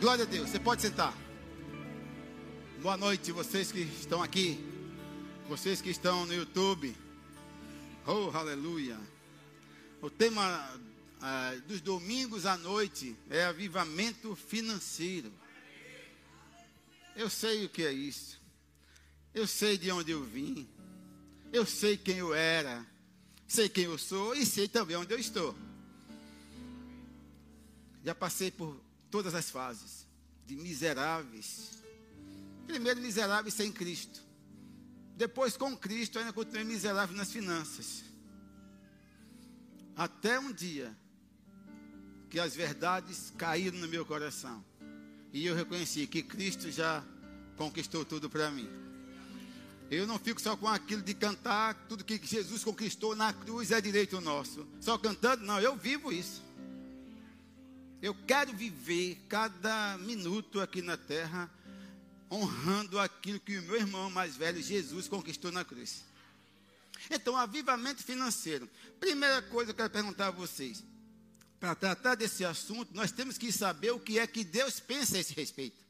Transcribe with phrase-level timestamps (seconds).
[0.00, 0.48] Glória a Deus.
[0.48, 1.14] Você pode sentar.
[2.80, 4.58] Boa noite, vocês que estão aqui.
[5.46, 6.96] Vocês que estão no YouTube.
[8.06, 8.98] Oh, aleluia.
[10.00, 10.42] O tema
[11.20, 15.30] ah, dos domingos à noite é avivamento financeiro.
[17.14, 18.40] Eu sei o que é isso.
[19.34, 20.66] Eu sei de onde eu vim.
[21.52, 22.86] Eu sei quem eu era.
[23.46, 25.54] Sei quem eu sou e sei também onde eu estou.
[28.02, 28.80] Já passei por
[29.10, 30.06] todas as fases
[30.46, 31.82] de miseráveis.
[32.66, 34.20] Primeiro, miseráveis sem Cristo.
[35.16, 38.04] Depois, com Cristo, ainda continuei miserável nas finanças.
[39.96, 40.96] Até um dia
[42.30, 44.64] que as verdades caíram no meu coração.
[45.32, 47.04] E eu reconheci que Cristo já
[47.56, 48.68] conquistou tudo para mim.
[49.90, 53.80] Eu não fico só com aquilo de cantar tudo que Jesus conquistou na cruz é
[53.80, 54.66] direito nosso.
[54.80, 56.42] Só cantando, não, eu vivo isso.
[58.02, 61.50] Eu quero viver cada minuto aqui na terra
[62.30, 66.04] honrando aquilo que o meu irmão mais velho, Jesus, conquistou na cruz.
[67.10, 68.68] Então, avivamento financeiro.
[68.98, 70.84] Primeira coisa que eu quero perguntar a vocês.
[71.58, 75.20] Para tratar desse assunto, nós temos que saber o que é que Deus pensa a
[75.20, 75.84] esse respeito.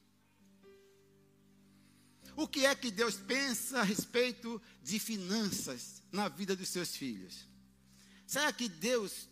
[2.35, 7.47] O que é que Deus pensa a respeito de finanças na vida dos seus filhos?
[8.27, 9.29] Será que Deus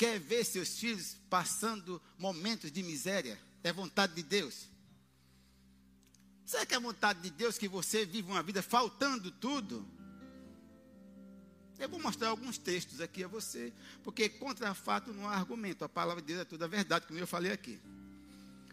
[0.00, 3.38] quer ver seus filhos passando momentos de miséria?
[3.62, 4.70] É vontade de Deus?
[6.46, 9.86] Será que é vontade de Deus que você viva uma vida faltando tudo?
[11.78, 15.84] Eu vou mostrar alguns textos aqui a você, porque contra fato não há argumento.
[15.84, 17.78] A palavra de Deus é toda a verdade, como eu falei aqui.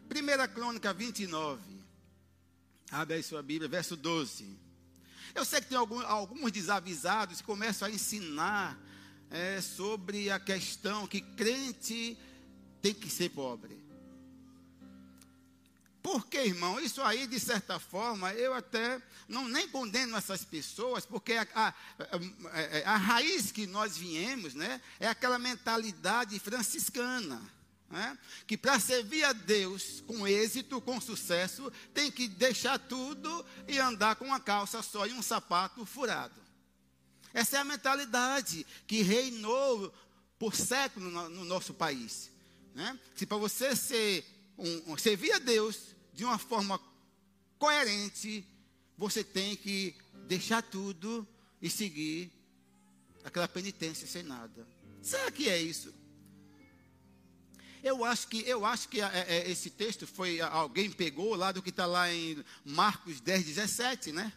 [0.10, 1.62] 1 Crônica 29.
[2.90, 4.58] Abre aí sua Bíblia, verso 12.
[5.36, 8.87] Eu sei que tem alguns desavisados que começam a ensinar
[9.30, 12.18] é, sobre a questão que crente
[12.82, 13.88] tem que ser pobre.
[16.02, 21.34] Porque, irmão, isso aí, de certa forma, eu até não nem condeno essas pessoas, porque
[21.34, 21.74] a, a,
[22.86, 27.42] a, a raiz que nós viemos né, é aquela mentalidade franciscana.
[27.90, 33.80] Né, que para servir a Deus com êxito, com sucesso, tem que deixar tudo e
[33.80, 36.47] andar com uma calça só e um sapato furado.
[37.38, 39.94] Essa é a mentalidade que reinou
[40.40, 42.32] por séculos no, no nosso país.
[42.74, 43.00] Né?
[43.16, 44.26] Se para você ser
[44.58, 46.82] um, um, servir a Deus de uma forma
[47.60, 48.44] coerente,
[48.98, 49.96] você tem que
[50.28, 51.28] deixar tudo
[51.62, 52.32] e seguir
[53.24, 54.68] aquela penitência sem nada.
[55.04, 55.94] Será que é isso?
[57.84, 61.62] Eu acho que, eu acho que é, é, esse texto foi, alguém pegou lá do
[61.62, 64.34] que está lá em Marcos 10, 17, né?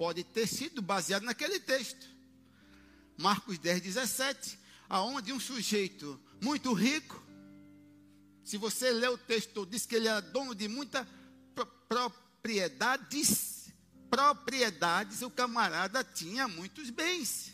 [0.00, 2.08] pode ter sido baseado naquele texto.
[3.20, 4.58] Marcos 10, 17,
[4.88, 7.22] aonde um sujeito muito rico,
[8.42, 11.06] se você ler o texto, diz que ele era dono de muitas
[11.86, 13.68] propriedades,
[14.08, 17.52] propriedades, o camarada tinha muitos bens.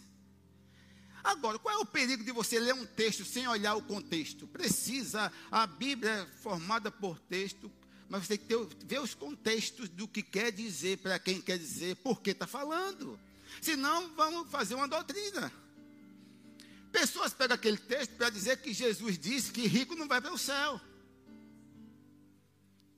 [1.25, 4.47] Agora, qual é o perigo de você ler um texto sem olhar o contexto?
[4.47, 7.73] Precisa, a Bíblia é formada por texto,
[8.09, 11.59] mas você tem que ter, ver os contextos do que quer dizer, para quem quer
[11.59, 13.19] dizer, por que está falando.
[13.61, 15.53] Senão, vamos fazer uma doutrina.
[16.93, 20.39] Pessoas pegam aquele texto para dizer que Jesus disse que rico não vai para o
[20.39, 20.81] céu.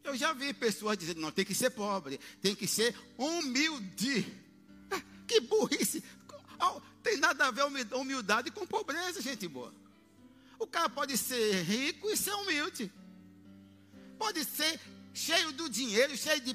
[0.04, 4.26] Eu já vi pessoas dizendo, não, tem que ser pobre, tem que ser humilde.
[5.26, 6.02] Que burrice.
[7.02, 7.64] Tem nada a ver
[7.94, 9.74] humildade com pobreza, gente boa.
[10.58, 12.92] O cara pode ser rico e ser humilde.
[14.18, 14.80] Pode ser
[15.14, 16.54] cheio do dinheiro, cheio de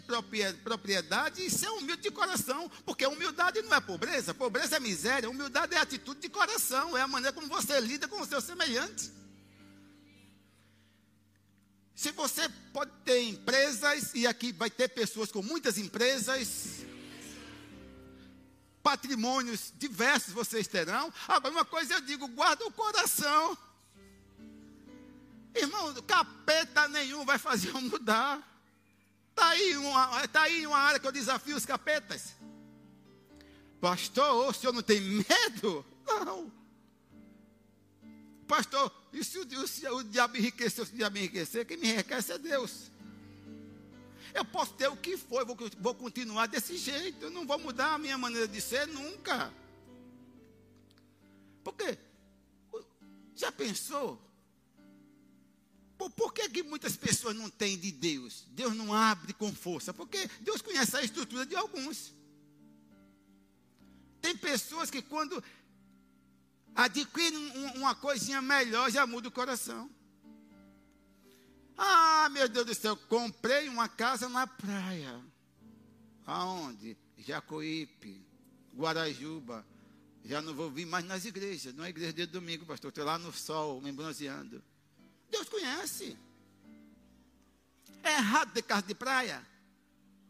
[0.64, 5.75] propriedade e ser humilde de coração, porque humildade não é pobreza, pobreza é miséria, humildade
[5.75, 9.12] é atitude de coração, é a maneira como você lida com o seu semelhante.
[11.96, 16.84] Se você pode ter empresas, e aqui vai ter pessoas com muitas empresas,
[18.81, 21.12] patrimônios diversos vocês terão.
[21.28, 23.58] Agora, uma coisa eu digo: guarda o coração.
[25.56, 28.41] Irmão, capeta nenhum vai fazer eu mudar.
[29.30, 32.36] Está aí, uma, tá aí uma área que eu desafio os capetas.
[33.80, 35.86] Pastor, o senhor não tem medo?
[36.06, 36.51] Não.
[38.48, 42.31] Pastor, e se o, se o diabo enriquecer, se o diabo enriquecer, quem me enriquece
[42.31, 42.92] é Deus.
[44.33, 47.25] Eu posso ter o que for, vou, vou continuar desse jeito.
[47.25, 49.54] Eu não vou mudar a minha maneira de ser nunca.
[51.63, 51.98] Porque,
[53.36, 54.19] já pensou?
[56.04, 58.46] Por, por que, que muitas pessoas não têm de Deus?
[58.50, 59.94] Deus não abre com força.
[59.94, 62.14] Porque Deus conhece a estrutura de alguns.
[64.22, 65.42] Tem pessoas que quando
[66.76, 67.38] adquirem
[67.76, 69.90] uma coisinha melhor, já muda o coração.
[71.78, 75.24] Ah, meu Deus do céu, comprei uma casa na praia.
[76.26, 76.98] Aonde?
[77.18, 78.26] Jacoípe,
[78.76, 79.66] Guarajuba.
[80.26, 81.74] Já não vou vir mais nas igrejas.
[81.74, 82.90] Não é igreja de domingo, pastor.
[82.90, 84.64] Estou lá no sol, me bronzeando.
[85.33, 86.15] Deus conhece.
[88.03, 89.44] É errado ter casa de praia?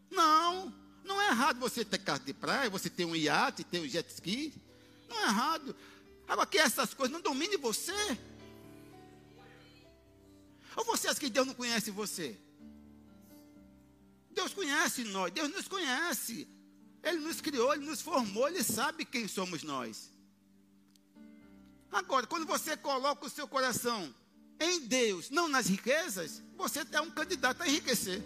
[0.09, 0.73] Não.
[1.03, 4.09] Não é errado você ter casa de praia, você ter um iate, ter um jet
[4.09, 4.53] ski.
[5.09, 5.75] Não é errado.
[6.25, 8.17] Agora que essas coisas não dominem você.
[10.77, 12.39] Ou você acha que Deus não conhece você?
[14.31, 16.47] Deus conhece nós, Deus nos conhece.
[17.03, 20.09] Ele nos criou, Ele nos formou, Ele sabe quem somos nós.
[21.91, 24.15] Agora, quando você coloca o seu coração
[24.59, 28.23] em Deus, não nas riquezas, você é um candidato a enriquecer.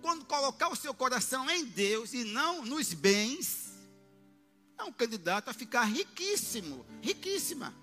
[0.00, 3.72] Quando colocar o seu coração em Deus e não nos bens,
[4.78, 7.74] é um candidato a ficar riquíssimo, riquíssima.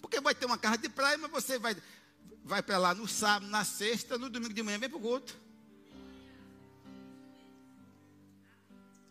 [0.00, 1.76] Porque vai ter uma casa de praia, mas você vai,
[2.44, 5.36] vai para lá no sábado, na sexta, no domingo de manhã, vem para o outro.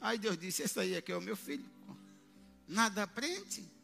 [0.01, 1.65] Aí Deus disse: Esse aí aqui é o meu filho.
[2.67, 3.78] Nada aprende.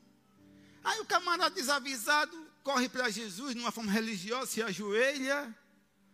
[0.86, 5.54] Aí o camarada desavisado corre para Jesus numa forma religiosa, se ajoelha.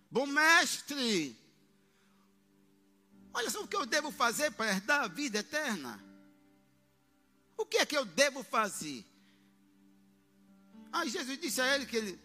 [0.09, 1.37] Bom mestre,
[3.33, 6.01] olha só o que eu devo fazer para herdar a vida eterna.
[7.57, 9.05] O que é que eu devo fazer?
[10.91, 12.19] Aí Jesus disse a ele que ele.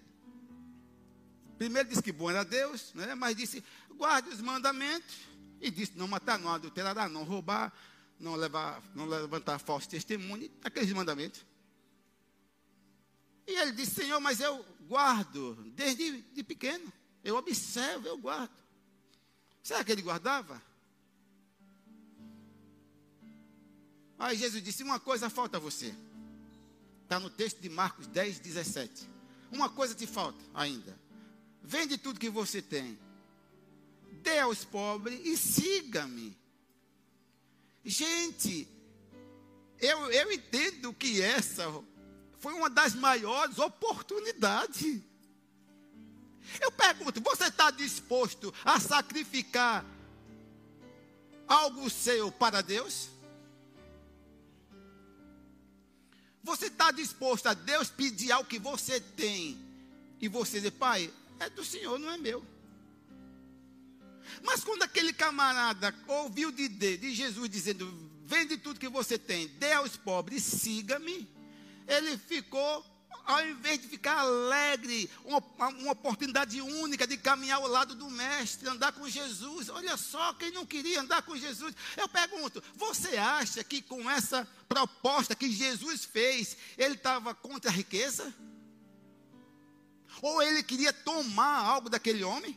[1.58, 3.14] Primeiro disse que bom era Deus, né?
[3.16, 3.62] mas disse:
[3.96, 5.16] guarde os mandamentos.
[5.60, 7.72] E disse: não matar, não adulterar, não roubar,
[8.20, 11.44] não, levar, não levantar falso testemunho, aqueles mandamentos.
[13.46, 16.92] E ele disse: Senhor, mas eu guardo desde de pequeno.
[17.22, 18.54] Eu observo, eu guardo.
[19.62, 20.62] Será que ele guardava?
[24.18, 25.94] Aí Jesus disse: Uma coisa falta a você.
[27.02, 29.08] Está no texto de Marcos 10, 17.
[29.52, 30.98] Uma coisa te falta ainda.
[31.62, 32.98] Vende tudo que você tem.
[34.22, 36.36] Dê aos pobres e siga-me.
[37.84, 38.68] Gente,
[39.78, 41.64] eu, eu entendo que essa
[42.46, 45.02] foi uma das maiores oportunidades.
[46.60, 49.84] Eu pergunto: você está disposto a sacrificar
[51.48, 53.08] algo seu para Deus?
[56.44, 59.58] Você está disposto a Deus pedir algo que você tem
[60.20, 62.46] e você dizer, pai, é do Senhor, não é meu.
[64.44, 67.92] Mas quando aquele camarada ouviu de, de Jesus dizendo,
[68.24, 71.34] vende tudo que você tem, dê aos pobres, siga-me,
[71.86, 72.84] ele ficou
[73.26, 75.38] ao invés de ficar alegre, uma,
[75.68, 79.68] uma, oportunidade única de caminhar ao lado do Mestre, andar com Jesus.
[79.68, 81.74] Olha só, quem não queria andar com Jesus.
[81.96, 87.74] Eu pergunto: você acha que com essa proposta que Jesus fez, ele estava contra a
[87.74, 88.32] riqueza?
[90.22, 92.56] Ou ele queria tomar algo daquele homem?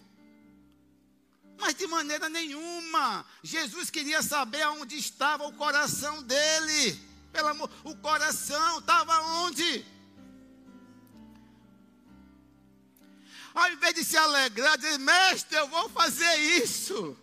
[1.60, 3.26] Mas de maneira nenhuma.
[3.44, 7.09] Jesus queria saber aonde estava o coração dele.
[7.32, 9.86] Pelo amor, o coração estava onde?
[13.54, 17.18] Ao invés de se alegrar, dizer, mestre, eu vou fazer isso.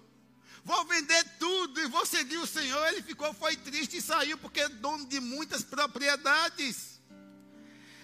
[0.65, 2.85] Vou vender tudo e vou seguir o Senhor.
[2.89, 7.01] Ele ficou, foi triste e saiu, porque é dono de muitas propriedades.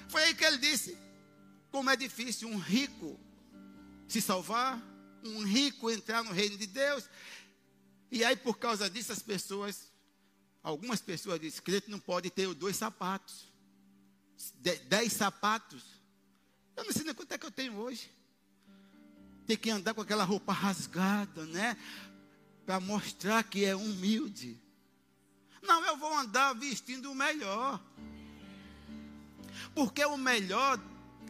[0.09, 0.97] Foi aí que ele disse:
[1.71, 3.19] como é difícil um rico
[4.07, 4.81] se salvar,
[5.25, 7.09] um rico entrar no reino de Deus.
[8.11, 9.92] E aí, por causa disso, as pessoas,
[10.63, 13.53] algumas pessoas dizem: crente não pode ter dois sapatos,
[14.89, 15.83] dez sapatos.
[16.77, 18.11] Eu não sei nem quanto é que eu tenho hoje.
[19.47, 21.77] Tem que andar com aquela roupa rasgada, né?
[22.65, 24.59] Para mostrar que é humilde.
[25.61, 27.81] Não, eu vou andar vestindo o melhor.
[29.75, 30.81] Porque o melhor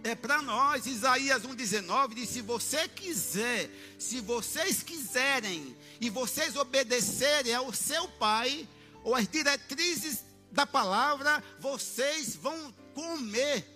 [0.05, 0.87] é para nós.
[0.87, 8.69] Isaías 1,19 diz: se você quiser, se vocês quiserem, e vocês obedecerem ao seu pai,
[9.03, 13.73] ou às diretrizes da palavra, vocês vão comer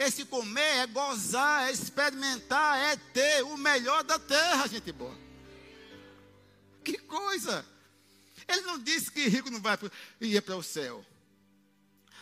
[0.00, 5.14] esse comer é gozar, é experimentar, é ter o melhor da terra, gente boa.
[6.82, 7.66] Que coisa!
[8.48, 9.78] Ele não disse que rico não vai
[10.18, 11.04] ir para o céu.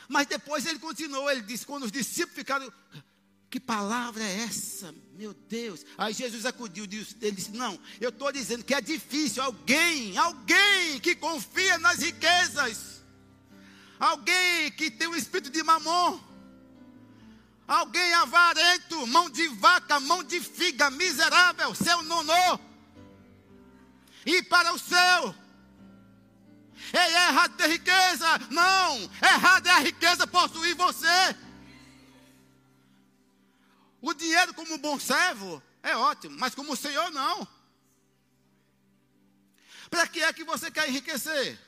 [0.08, 2.72] Mas depois ele continuou, ele disse, quando os discípulos ficaram,
[3.50, 4.94] que palavra é essa?
[5.16, 5.84] Meu Deus.
[5.96, 11.14] Aí Jesus acudiu, ele disse, não, eu estou dizendo que é difícil alguém, alguém que
[11.14, 13.02] confia nas riquezas,
[13.98, 16.20] alguém que tem o espírito de mamon,
[17.68, 22.58] Alguém avarento, mão de vaca, mão de figa, miserável, seu nonô.
[24.24, 25.34] E para o céu.
[26.94, 28.26] É errado ter riqueza.
[28.50, 31.36] Não, errado é a riqueza possuir você.
[34.48, 37.46] Dinheiro como bom servo é ótimo, mas como Senhor não.
[39.90, 41.58] Para que é que você quer enriquecer?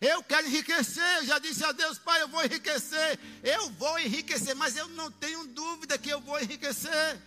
[0.00, 3.18] Eu quero enriquecer, eu já disse a Deus, Pai, eu vou enriquecer.
[3.42, 7.18] Eu vou enriquecer, mas eu não tenho dúvida que eu vou enriquecer.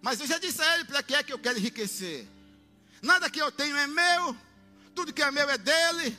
[0.00, 2.26] Mas eu já disse a Ele para que é que eu quero enriquecer.
[3.02, 4.36] Nada que eu tenho é meu,
[4.94, 6.16] tudo que é meu é dele.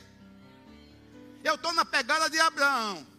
[1.42, 3.17] Eu estou na pegada de Abraão.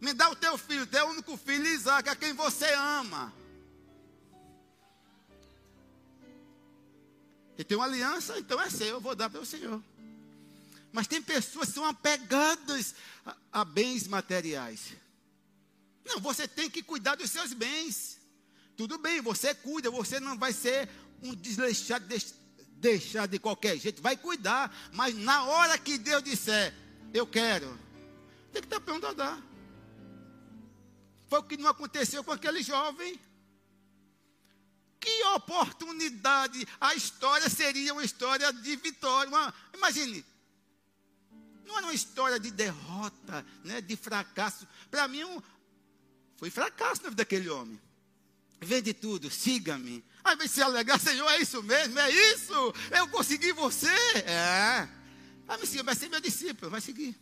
[0.00, 3.32] Me dá o teu filho, teu único filho, Isaac, a quem você ama.
[7.56, 9.82] Ele tem uma aliança, então é seu, eu vou dar para o Senhor.
[10.92, 12.94] Mas tem pessoas que são apegadas
[13.26, 14.92] a, a, bens materiais.
[16.04, 18.18] Não, você tem que cuidar dos seus bens.
[18.76, 20.88] Tudo bem, você cuida, você não vai ser
[21.20, 22.06] um desleixado,
[22.76, 24.72] deixar de qualquer jeito, vai cuidar.
[24.92, 26.72] Mas na hora que Deus disser,
[27.12, 27.76] eu quero,
[28.52, 29.47] tem que estar pronto a dar.
[31.28, 33.20] Foi o que não aconteceu com aquele jovem.
[34.98, 36.66] Que oportunidade!
[36.80, 39.28] A história seria uma história de vitória.
[39.28, 40.24] Uma, imagine,
[41.64, 44.66] não era uma história de derrota, né, de fracasso.
[44.90, 45.40] Para mim, um,
[46.36, 47.80] foi fracasso na vida daquele homem.
[48.60, 50.04] Vende tudo, siga-me.
[50.24, 52.74] Aí vai se alegar, Senhor, é isso mesmo, é isso.
[52.90, 53.94] Eu consegui você.
[54.26, 54.88] É.
[55.46, 57.16] Vai me seguir, vai ser meu discípulo, vai seguir.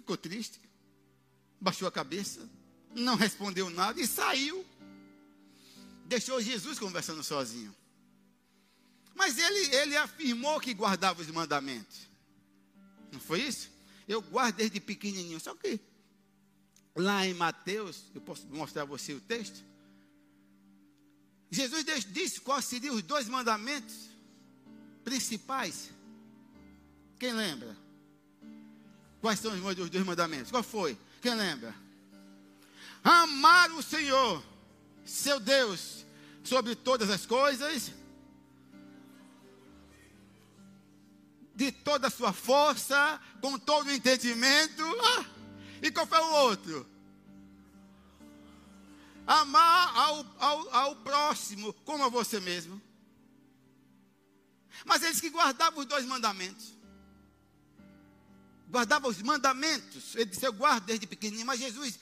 [0.00, 0.60] Ficou triste,
[1.60, 2.48] baixou a cabeça,
[2.94, 4.64] não respondeu nada e saiu.
[6.06, 7.74] Deixou Jesus conversando sozinho.
[9.14, 12.06] Mas ele, ele afirmou que guardava os mandamentos.
[13.12, 13.70] Não foi isso?
[14.06, 15.40] Eu guardo desde pequenininho.
[15.40, 15.80] Só que
[16.94, 19.62] lá em Mateus, eu posso mostrar a você o texto.
[21.50, 24.08] Jesus disse quais seriam os dois mandamentos
[25.02, 25.90] principais.
[27.18, 27.76] Quem lembra?
[29.20, 30.50] Quais são os dois mandamentos?
[30.50, 30.96] Qual foi?
[31.20, 31.74] Quem lembra?
[33.02, 34.42] Amar o Senhor,
[35.04, 36.04] seu Deus,
[36.44, 37.92] sobre todas as coisas,
[41.54, 44.84] de toda a sua força, com todo o entendimento.
[45.02, 45.24] Ah,
[45.82, 46.86] e qual foi o outro?
[49.26, 52.80] Amar ao, ao, ao próximo como a você mesmo.
[54.84, 56.77] Mas eles que guardavam os dois mandamentos
[58.68, 60.14] guardava os mandamentos.
[60.14, 61.46] Ele disse: Eu guardo desde pequenininho.
[61.46, 61.98] Mas Jesus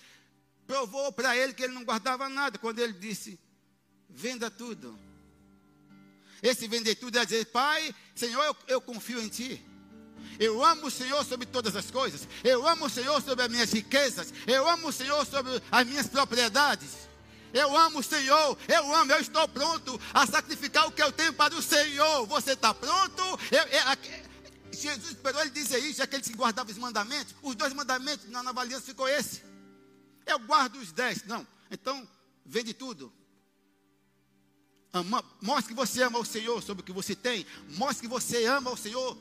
[0.67, 2.59] provou para ele que ele não guardava nada.
[2.59, 3.39] Quando ele disse:
[4.09, 4.99] Venda tudo.
[6.43, 9.65] Esse vender tudo é dizer: Pai, Senhor, eu, eu confio em Ti.
[10.39, 12.29] Eu amo o Senhor sobre todas as coisas.
[12.45, 14.33] Eu amo o Senhor sobre as minhas riquezas.
[14.47, 17.09] Eu amo o Senhor sobre as minhas propriedades.
[17.55, 18.59] Eu amo o Senhor.
[18.69, 19.13] Eu amo.
[19.13, 22.27] Eu estou pronto a sacrificar o que eu tenho para o Senhor.
[22.27, 23.23] Você está pronto?
[23.51, 24.26] Eu, eu,
[24.77, 27.35] Jesus esperou ele dizer isso, aqueles que guardavam os mandamentos.
[27.43, 29.43] Os dois mandamentos na nova aliança ficou esse.
[30.25, 31.25] Eu guardo os dez.
[31.25, 31.47] Não.
[31.71, 32.07] Então,
[32.45, 33.13] vende tudo.
[34.93, 37.47] Ama, mostre que você ama o Senhor sobre o que você tem.
[37.71, 39.17] Mostre que você ama o Senhor,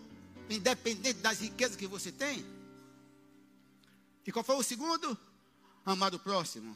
[0.49, 2.45] independente das riquezas que você tem.
[4.25, 5.17] E qual foi o segundo?
[5.85, 6.75] Amar o próximo.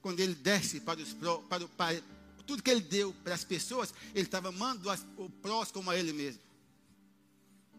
[0.00, 2.02] Quando ele desce para, os, para, para
[2.46, 6.12] tudo que ele deu para as pessoas, ele estava amando o próximo como a ele
[6.12, 6.51] mesmo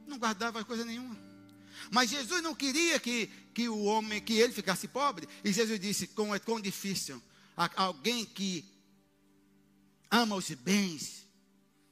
[0.08, 1.18] não guardava coisa nenhuma.
[1.92, 5.28] Mas Jesus não queria que, que o homem, que ele ficasse pobre.
[5.44, 7.22] E Jesus disse: como é tão difícil
[7.76, 8.66] alguém que
[10.10, 11.28] ama os bens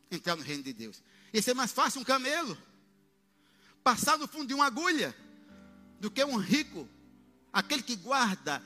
[0.09, 1.01] entrar no reino de Deus.
[1.33, 2.57] Isso é mais fácil um camelo
[3.83, 5.15] passar no fundo de uma agulha
[5.99, 6.87] do que um rico,
[7.51, 8.61] aquele que guarda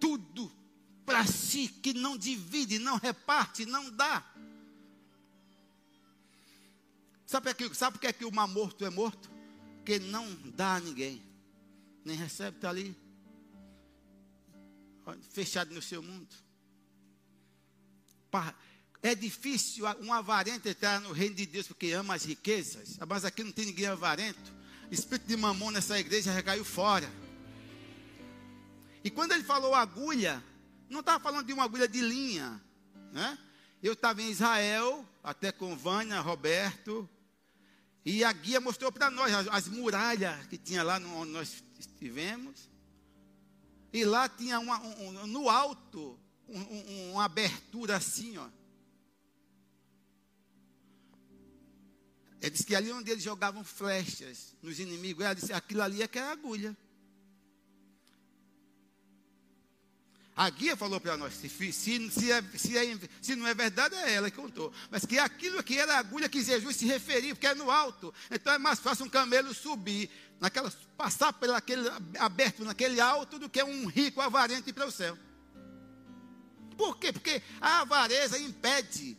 [0.00, 0.50] tudo
[1.04, 4.24] para si, que não divide, não reparte, não dá.
[7.28, 9.30] Sabe, aqui, sabe por que, é que o mar morto é morto?
[9.76, 11.22] Porque não dá a ninguém.
[12.02, 12.96] Nem recebe, está ali.
[15.30, 16.34] Fechado no seu mundo.
[19.02, 22.98] É difícil um avarento entrar no reino de Deus porque ama as riquezas.
[23.06, 24.50] Mas aqui não tem ninguém avarento.
[24.90, 27.12] Espírito de mamão nessa igreja já caiu fora.
[29.04, 30.42] E quando ele falou agulha,
[30.88, 32.58] não estava falando de uma agulha de linha.
[33.12, 33.38] Né?
[33.82, 37.06] Eu estava em Israel, até com Vânia, Roberto,
[38.04, 42.68] e a guia mostrou para nós as, as, muralhas que tinha lá onde nós estivemos.
[43.92, 48.48] E lá tinha uma, um, no alto um, uma abertura assim, ó.
[52.40, 56.08] Ele disse que ali onde eles jogavam flechas nos inimigos, ela disse, aquilo ali é
[56.08, 56.76] que era agulha.
[60.38, 64.14] A guia falou para nós, se, se, se, é, é, se, não é verdade, é
[64.14, 64.72] ela que contou.
[64.88, 68.14] Mas que aquilo que era a agulha que Jesus se referia, porque é no alto.
[68.30, 71.90] Então é mais fácil um camelo subir, naquela, passar pelo aquele
[72.20, 75.18] aberto naquele alto, do que um rico avarento ir para o céu.
[76.76, 77.12] Por quê?
[77.12, 79.18] Porque a avareza impede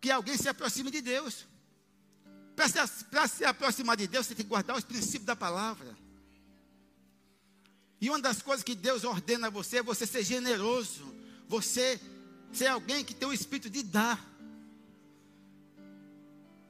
[0.00, 1.46] que alguém se aproxime de Deus.
[2.56, 5.94] Para se, se aproximar de Deus, você tem que guardar os princípios da palavra.
[8.00, 11.14] E uma das coisas que Deus ordena a você é você ser generoso.
[11.48, 12.00] Você
[12.52, 14.18] ser alguém que tem o espírito de dar.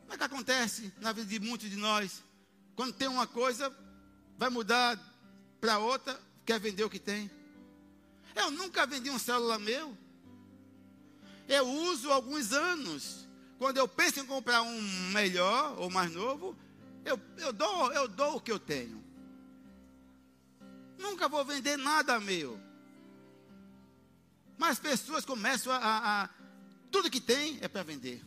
[0.02, 2.22] Como é que acontece na vida de muitos de nós?
[2.74, 3.74] Quando tem uma coisa,
[4.38, 4.98] vai mudar
[5.60, 7.30] para outra, quer vender o que tem.
[8.34, 9.96] Eu nunca vendi um celular meu.
[11.48, 13.26] Eu uso alguns anos.
[13.58, 14.80] Quando eu penso em comprar um
[15.10, 16.56] melhor ou mais novo,
[17.04, 19.04] eu, eu, dou, eu dou o que eu tenho.
[20.98, 22.60] Nunca vou vender nada meu.
[24.58, 26.28] Mas pessoas começam a, a, a
[26.90, 28.22] tudo que tem é para vender.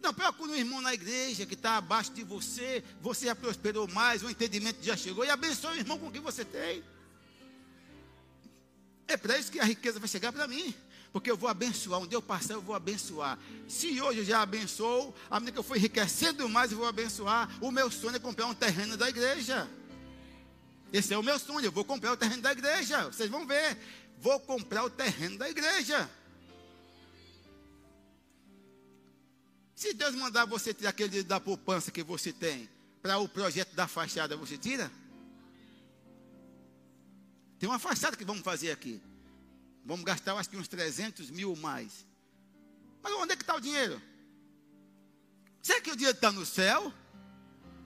[0.00, 4.22] Não, procura um irmão na igreja que está abaixo de você, você já prosperou mais,
[4.22, 6.84] o entendimento já chegou, e abençoe o irmão com o que você tem.
[9.08, 10.74] É para isso que a riqueza vai chegar para mim.
[11.12, 13.38] Porque eu vou abençoar, onde eu passar eu vou abençoar.
[13.68, 17.48] Se hoje eu já abençoo, à medida que eu for enriquecendo mais, eu vou abençoar.
[17.60, 19.68] O meu sonho é comprar um terreno da igreja.
[20.94, 21.66] Esse é o meu sonho.
[21.66, 23.06] Eu vou comprar o terreno da igreja.
[23.06, 23.76] Vocês vão ver.
[24.20, 26.08] Vou comprar o terreno da igreja.
[29.74, 32.70] Se Deus mandar você tirar aquele da poupança que você tem
[33.02, 34.88] para o projeto da fachada, você tira?
[37.58, 39.02] Tem uma fachada que vamos fazer aqui.
[39.84, 42.06] Vamos gastar, acho que uns 300 mil mais.
[43.02, 44.00] Mas onde é que está o dinheiro?
[45.60, 46.94] Será que o dinheiro está no céu?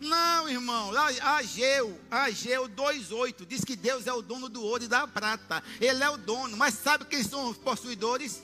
[0.00, 0.92] Não, irmão.
[1.22, 5.62] Ageu, Ageu 2,8 diz que Deus é o dono do ouro e da prata.
[5.80, 6.56] Ele é o dono.
[6.56, 8.42] Mas sabe quem são os possuidores?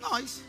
[0.00, 0.42] Nós.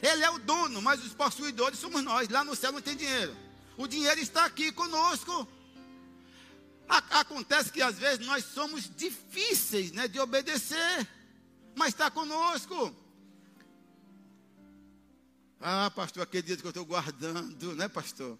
[0.00, 2.28] Ele é o dono, mas os possuidores somos nós.
[2.28, 3.36] Lá no céu não tem dinheiro.
[3.76, 5.48] O dinheiro está aqui conosco.
[6.88, 11.08] Acontece que às vezes nós somos difíceis né, de obedecer,
[11.74, 12.94] mas está conosco.
[15.64, 18.36] Ah, pastor, aquele dinheiro que eu estou guardando, né, pastor?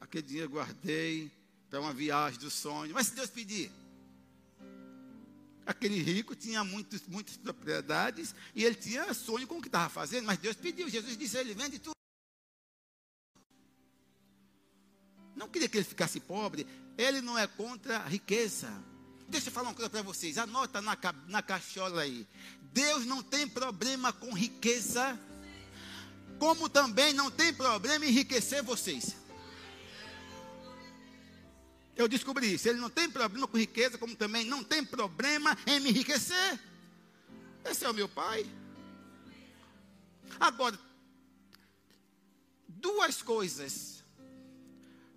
[0.00, 1.30] Aquele dinheiro eu guardei
[1.70, 2.92] para uma viagem do sonho.
[2.92, 3.70] Mas se Deus pedir,
[5.64, 10.26] aquele rico tinha muitos, muitas propriedades e ele tinha sonho com o que estava fazendo,
[10.26, 10.88] mas Deus pediu.
[10.88, 11.94] Jesus disse: Ele vende tudo.
[15.36, 16.66] Não queria que ele ficasse pobre.
[16.98, 18.72] Ele não é contra a riqueza.
[19.28, 20.36] Deixa eu falar uma coisa para vocês.
[20.36, 20.98] Anota na,
[21.28, 22.26] na caixola aí.
[22.72, 25.16] Deus não tem problema com riqueza
[26.38, 29.16] como também não tem problema em enriquecer vocês.
[31.96, 32.68] Eu descobri isso.
[32.68, 36.60] Ele não tem problema com riqueza, como também não tem problema em me enriquecer.
[37.64, 38.46] Esse é o meu pai.
[40.38, 40.78] Agora,
[42.68, 44.04] duas coisas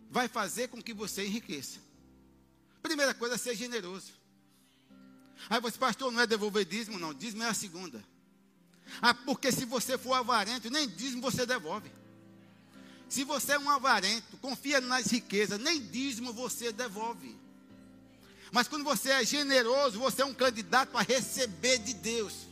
[0.10, 1.80] vai fazer com que você enriqueça.
[2.82, 4.14] Primeira coisa é ser generoso.
[5.50, 7.14] Aí você, pastor, não é devolver dízimo, não.
[7.14, 8.04] Dízimo é a segunda.
[9.02, 11.92] Ah, porque se você for avarento, nem dízimo você devolve.
[13.08, 17.36] Se você é um avarento, confia nas riquezas, nem dízimo você devolve.
[18.52, 22.50] Mas quando você é generoso, você é um candidato a receber de Deus.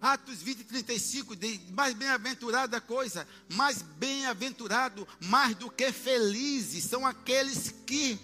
[0.00, 7.74] Atos 20, 35 diz: Mais bem-aventurada coisa, mais bem-aventurado, mais do que felizes são aqueles
[7.86, 8.18] que.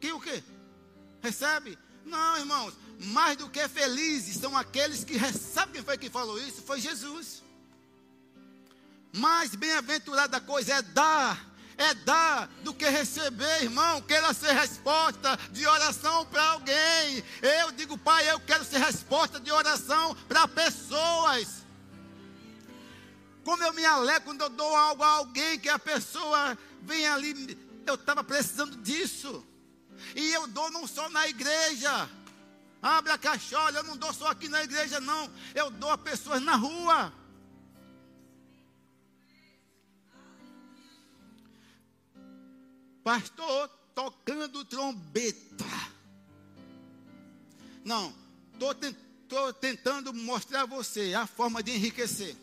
[0.00, 0.42] Que o quê?
[1.20, 1.78] Recebe?
[2.08, 6.62] Não, irmãos, mais do que felizes são aqueles que sabe quem foi que falou isso?
[6.62, 7.42] Foi Jesus.
[9.12, 14.00] Mais bem-aventurada coisa é dar, é dar do que receber, irmão.
[14.02, 17.22] Queira ser resposta de oração para alguém.
[17.42, 21.66] Eu digo, Pai, eu quero ser resposta de oração para pessoas.
[23.44, 27.58] Como eu me alegro quando eu dou algo a alguém que a pessoa vem ali,
[27.86, 29.46] eu estava precisando disso.
[30.14, 32.08] E eu dou não só na igreja.
[32.80, 35.30] Abre a caixola, eu não dou só aqui na igreja, não.
[35.54, 37.12] Eu dou a pessoas na rua.
[43.02, 45.64] Pastor, tocando trombeta.
[47.84, 48.14] Não,
[48.52, 52.36] estou tentando mostrar a você a forma de enriquecer.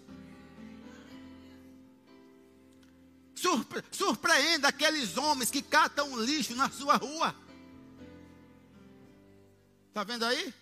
[3.36, 7.36] Surpre, surpreenda aqueles homens que catam lixo na sua rua.
[9.96, 10.54] Está vendo aí?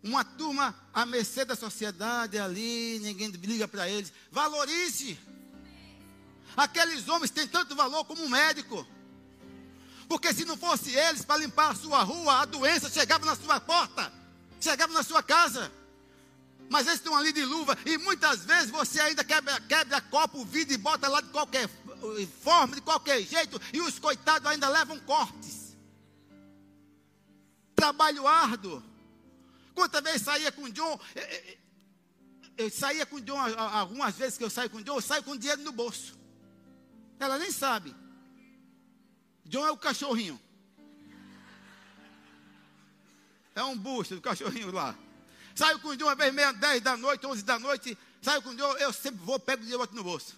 [0.00, 4.12] Uma turma à mercê da sociedade ali, ninguém liga para eles.
[4.30, 5.18] Valorize.
[6.56, 8.86] Aqueles homens têm tanto valor como um médico.
[10.06, 13.58] Porque se não fosse eles para limpar a sua rua, a doença chegava na sua
[13.58, 14.12] porta,
[14.60, 15.72] chegava na sua casa.
[16.70, 20.72] Mas eles estão ali de luva e muitas vezes você ainda quebra, quebra copo, vidro
[20.72, 21.68] e bota lá de qualquer
[22.44, 25.63] forma, de qualquer jeito, e os coitados ainda levam cortes.
[27.74, 28.82] Trabalho árduo.
[29.74, 30.98] Quantas vezes saía com o John?
[31.14, 35.02] Eu, eu saía com o John, algumas vezes que eu saio com o John, eu
[35.02, 36.16] saio com dinheiro no bolso.
[37.18, 37.94] Ela nem sabe.
[39.44, 40.40] John é o cachorrinho.
[43.54, 44.96] É um busto do cachorrinho lá.
[45.54, 47.96] Saio com o John uma vez meia, dez da noite, onze da noite.
[48.20, 50.36] Saio com o John, eu sempre vou, pego o dinheiro e boto no bolso.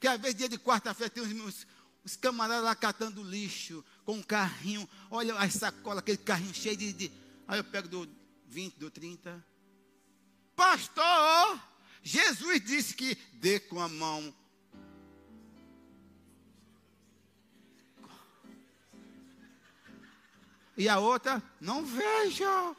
[0.00, 1.66] Que às vezes dia de quarta-feira tem uns,
[2.04, 4.88] uns camaradas lá catando lixo, com um carrinho.
[5.10, 7.12] Olha as sacolas, aquele carrinho cheio de, de.
[7.46, 8.08] Aí eu pego do
[8.48, 9.44] 20, do 30.
[10.54, 11.60] Pastor,
[12.02, 14.34] Jesus disse que dê com a mão
[20.76, 22.76] E a outra, não veja.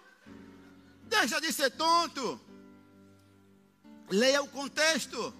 [1.04, 2.40] Deixa de ser tonto.
[4.10, 5.34] Leia o contexto.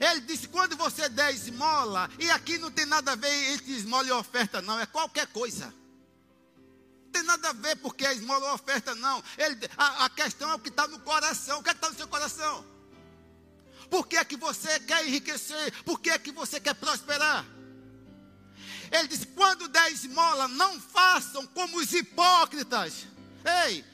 [0.00, 4.06] Ele disse: quando você der esmola, e aqui não tem nada a ver entre esmola
[4.06, 5.66] e oferta, não, é qualquer coisa.
[7.04, 9.22] Não tem nada a ver porque é esmola ou oferta, não.
[9.36, 11.58] Ele, a, a questão é o que está no coração.
[11.58, 12.64] O que é está no seu coração?
[13.90, 15.72] Por que é que você quer enriquecer?
[15.84, 17.44] Por que é que você quer prosperar?
[18.90, 23.06] Ele diz: quando der esmola, não façam como os hipócritas.
[23.66, 23.84] Ei,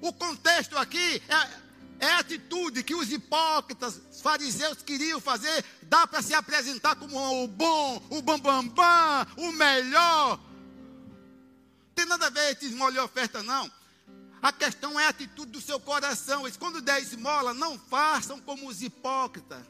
[0.00, 1.61] o contexto aqui é,
[2.02, 5.64] é a atitude que os hipócritas, os fariseus queriam fazer.
[5.82, 10.40] Dá para se apresentar como o bom, o bambambam, bam, bam, o melhor.
[11.94, 13.70] Tem nada a ver com esmola e oferta, não.
[14.42, 16.42] A questão é a atitude do seu coração.
[16.58, 19.64] Quando der esmola, não façam como os hipócritas,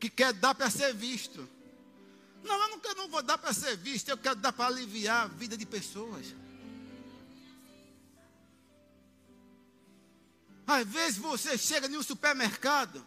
[0.00, 1.48] que quer dar para ser visto.
[2.42, 5.26] Não, eu não, eu não vou dar para ser visto, eu quero dar para aliviar
[5.26, 6.26] a vida de pessoas.
[10.66, 13.04] Às vezes você chega em um supermercado,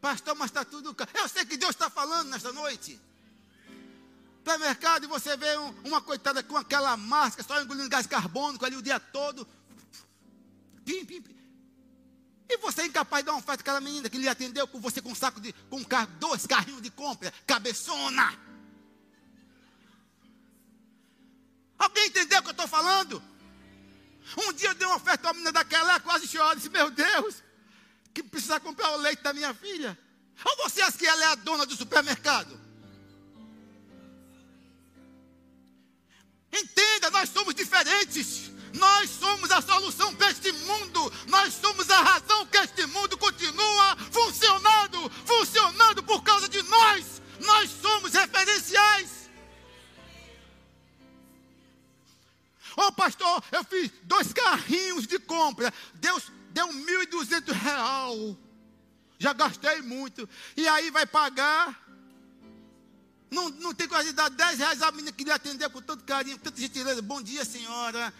[0.00, 1.10] pastor, mas está tudo caro.
[1.14, 3.00] Eu sei que Deus está falando nesta noite.
[4.38, 8.76] Supermercado e você vê um, uma coitada com aquela máscara, só engolindo gás carbônico ali
[8.76, 9.46] o dia todo.
[10.84, 11.36] Pim, pim, pim.
[12.48, 15.02] E você é incapaz de dar uma oferta àquela menina que lhe atendeu com você
[15.02, 18.38] com um saco de, com um carro, dois carrinhos de compra, cabeçona.
[21.78, 23.22] Alguém entendeu o que eu estou falando?
[24.36, 26.90] Um dia eu dei uma oferta a uma menina daquela, ela quase chorou, disse, meu
[26.90, 27.42] Deus,
[28.12, 29.98] que precisa comprar o leite da minha filha.
[30.44, 32.58] Ou você acha que ela é a dona do supermercado?
[36.52, 38.50] Entenda, nós somos diferentes.
[38.74, 41.12] Nós somos a solução para este mundo.
[41.28, 47.22] Nós somos a razão que este mundo continua funcionando, funcionando por causa de nós.
[47.40, 49.25] Nós somos referenciais.
[52.76, 55.72] Ô oh, pastor, eu fiz dois carrinhos de compra.
[55.94, 58.36] Deus deu R$ real.
[59.18, 60.28] Já gastei muito.
[60.56, 61.84] E aí vai pagar.
[63.30, 66.04] Não, não tem coisa de dar 10 reais à menina que lhe atendeu com todo
[66.04, 67.02] carinho, com tanta gentileza.
[67.02, 68.12] Bom dia, senhora.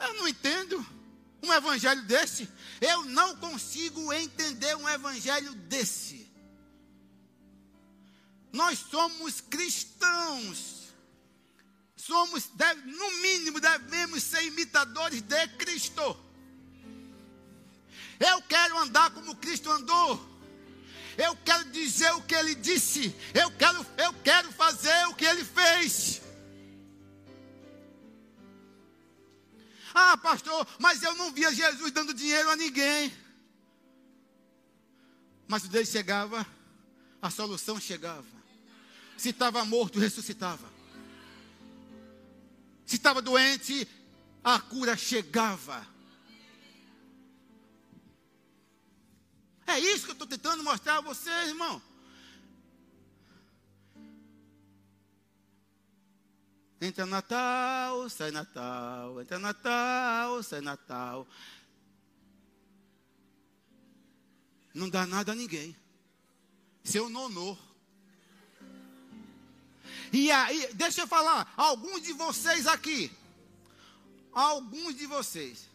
[0.00, 0.84] Eu não entendo
[1.42, 2.48] um evangelho desse.
[2.80, 6.30] Eu não consigo entender um evangelho desse.
[8.52, 10.75] Nós somos cristãos.
[12.06, 16.16] Somos, deve, no mínimo, devemos ser imitadores de Cristo.
[18.20, 20.24] Eu quero andar como Cristo andou.
[21.18, 23.12] Eu quero dizer o que ele disse.
[23.34, 26.22] Eu quero, eu quero fazer o que ele fez.
[29.92, 33.12] Ah, pastor, mas eu não via Jesus dando dinheiro a ninguém.
[35.48, 36.46] Mas o Deus chegava,
[37.20, 38.36] a solução chegava.
[39.16, 40.75] Se estava morto, ressuscitava.
[42.86, 43.86] Se estava doente,
[44.44, 45.84] a cura chegava.
[49.66, 51.82] É isso que eu estou tentando mostrar a vocês, irmão.
[56.80, 61.26] Entra Natal, sai Natal, entra Natal, sai Natal.
[64.72, 65.74] Não dá nada a ninguém.
[66.84, 67.65] Seu nonô.
[70.12, 73.10] E aí, deixa eu falar, alguns de vocês aqui,
[74.32, 75.68] alguns de vocês.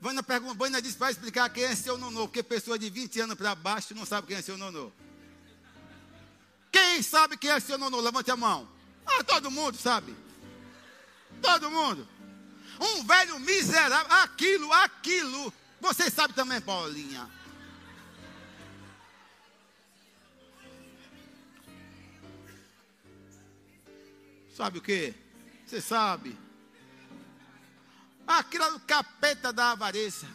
[0.00, 3.36] Vânia, pergunta, Vânia disse para explicar quem é seu nonô, porque pessoa de 20 anos
[3.36, 4.92] para baixo não sabe quem é seu nonô.
[6.70, 8.00] Quem sabe quem é seu nonô?
[8.00, 8.68] Levante a mão.
[9.06, 10.14] Ah, todo mundo sabe.
[11.42, 12.06] Todo mundo.
[12.80, 14.12] Um velho miserável.
[14.18, 15.52] Aquilo, aquilo.
[15.80, 17.28] Você sabe também, Paulinha.
[24.58, 25.14] Sabe o que?
[25.64, 26.36] Você sabe.
[28.26, 30.26] Aquilo era o capeta da avareza.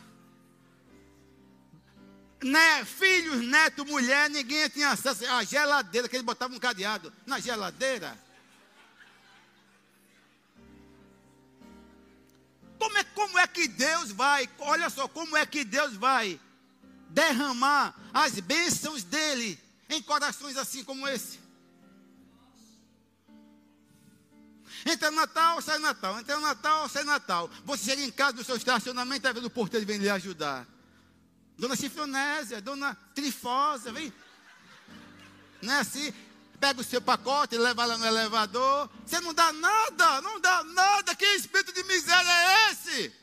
[2.42, 7.38] Né, filhos, neto, mulher, ninguém tinha acesso à geladeira, que ele botava um cadeado na
[7.38, 8.18] geladeira.
[12.80, 16.40] Como é, como é que Deus vai, olha só, como é que Deus vai
[17.10, 19.60] derramar as bênçãos dele
[19.90, 21.43] em corações assim como esse?
[24.86, 26.20] Entra Natal, sai Natal.
[26.20, 27.50] Entra Natal, sai Natal.
[27.64, 30.68] Você chega em casa do seu estacionamento, está vendo o porteiro vem lhe ajudar.
[31.58, 34.12] Dona Chifronésia, Dona Trifosa, vem.
[35.62, 36.14] Não é assim?
[36.60, 38.90] Pega o seu pacote, leva lá no elevador.
[39.06, 41.16] Você não dá nada, não dá nada.
[41.16, 43.14] Que espírito de miséria é esse?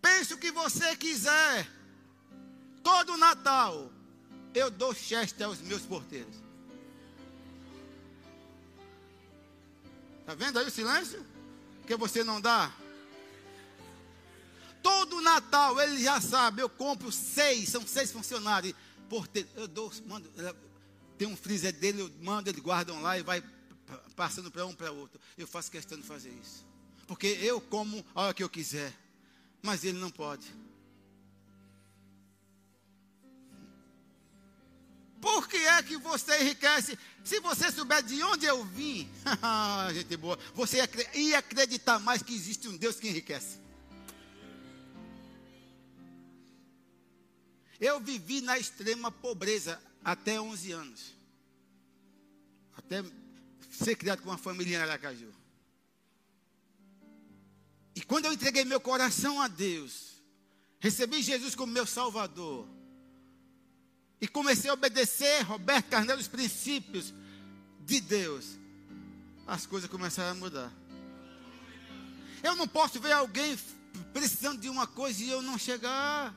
[0.00, 1.68] Pense o que você quiser.
[2.82, 3.90] Todo Natal
[4.54, 6.43] eu dou chester aos meus porteiros.
[10.24, 11.22] Está vendo aí o silêncio?
[11.86, 12.72] Que você não dá?
[14.82, 18.74] Todo Natal ele já sabe, eu compro seis, são seis funcionários.
[19.06, 20.26] Por ter, eu dou, mando,
[21.18, 23.44] tem um freezer dele, eu mando, eles guardam lá e vai
[24.16, 25.20] passando para um para outro.
[25.36, 26.64] Eu faço questão de fazer isso.
[27.06, 28.94] Porque eu como a hora que eu quiser.
[29.62, 30.46] Mas ele não pode.
[35.54, 36.98] Que é que você enriquece?
[37.22, 39.08] Se você souber de onde eu vim,
[39.94, 40.78] gente boa, você
[41.14, 43.58] ia acreditar mais que existe um Deus que enriquece.
[47.80, 51.14] Eu vivi na extrema pobreza até 11 anos.
[52.76, 53.04] Até
[53.70, 55.32] ser criado com uma família em Aracaju.
[57.94, 60.20] E quando eu entreguei meu coração a Deus,
[60.80, 62.68] recebi Jesus como meu Salvador,
[64.24, 67.12] e comecei a obedecer Roberto Carneiro os princípios
[67.80, 68.58] de Deus,
[69.46, 70.72] as coisas começaram a mudar.
[72.42, 73.54] Eu não posso ver alguém
[74.14, 76.34] precisando de uma coisa e eu não chegar.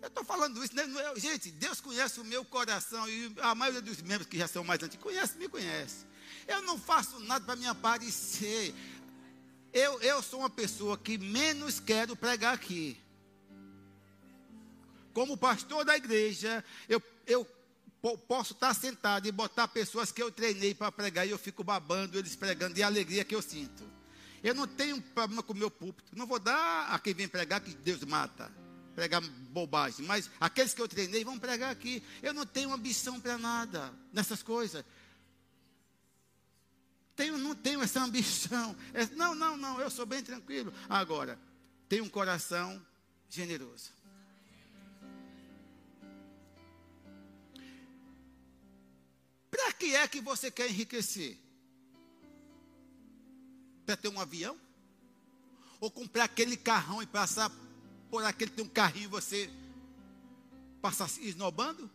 [0.00, 0.82] Eu estou falando isso, né?
[1.14, 4.82] gente, Deus conhece o meu coração e a maioria dos membros que já são mais
[4.82, 6.04] antigos conhece, me conhece.
[6.48, 8.74] Eu não faço nada para me aparecer.
[9.72, 13.00] Eu, eu sou uma pessoa que menos quero pregar aqui.
[15.14, 17.46] Como pastor da igreja, eu, eu
[18.28, 22.18] posso estar sentado e botar pessoas que eu treinei para pregar e eu fico babando,
[22.18, 23.82] eles pregando de alegria que eu sinto.
[24.42, 26.16] Eu não tenho problema com o meu púlpito.
[26.16, 28.52] Não vou dar a quem vem pregar que Deus mata.
[28.94, 30.04] Pregar bobagem.
[30.04, 32.02] Mas aqueles que eu treinei vão pregar aqui.
[32.22, 34.84] Eu não tenho ambição para nada nessas coisas
[37.22, 38.76] tenho, não tenho essa ambição.
[38.92, 40.74] É, não, não, não, eu sou bem tranquilo.
[40.88, 41.38] Agora,
[41.88, 42.84] tenho um coração
[43.28, 43.92] generoso.
[49.48, 51.38] Para que é que você quer enriquecer?
[53.86, 54.58] Para ter um avião?
[55.78, 57.52] Ou comprar aquele carrão e passar
[58.10, 59.48] por aquele tem um carrinho e você
[60.80, 61.88] passar esnobando?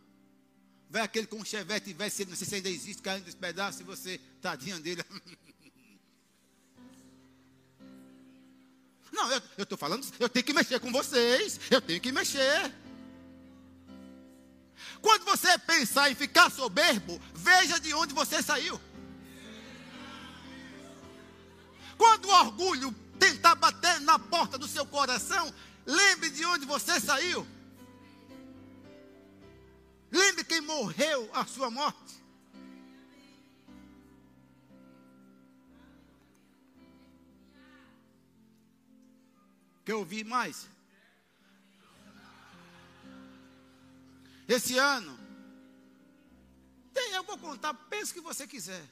[0.89, 3.83] Vai aquele com um chevette velho, não sei se ainda existe, caindo dos pedaços, e
[3.83, 5.03] você, tadinha dele.
[9.11, 12.71] Não, eu estou falando, eu tenho que mexer com vocês, eu tenho que mexer.
[15.01, 18.79] Quando você pensar em ficar soberbo, veja de onde você saiu.
[21.97, 25.51] Quando o orgulho tentar bater na porta do seu coração,
[25.85, 27.47] lembre de onde você saiu.
[30.11, 32.15] Lembre quem morreu a sua morte.
[39.85, 40.67] Quer ouvir mais?
[44.47, 45.17] Esse ano,
[46.93, 48.83] tem, eu vou contar, pense o que você quiser.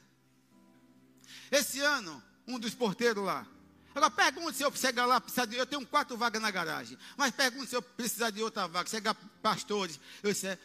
[1.50, 3.46] Esse ano, um dos porteiros lá.
[3.94, 7.34] Agora pergunte se eu chegar lá, precisar de, eu tenho quatro vagas na garagem, mas
[7.34, 9.98] pergunte se eu precisar de outra vaga, chegar pastores.
[10.22, 10.58] Eu disse, é,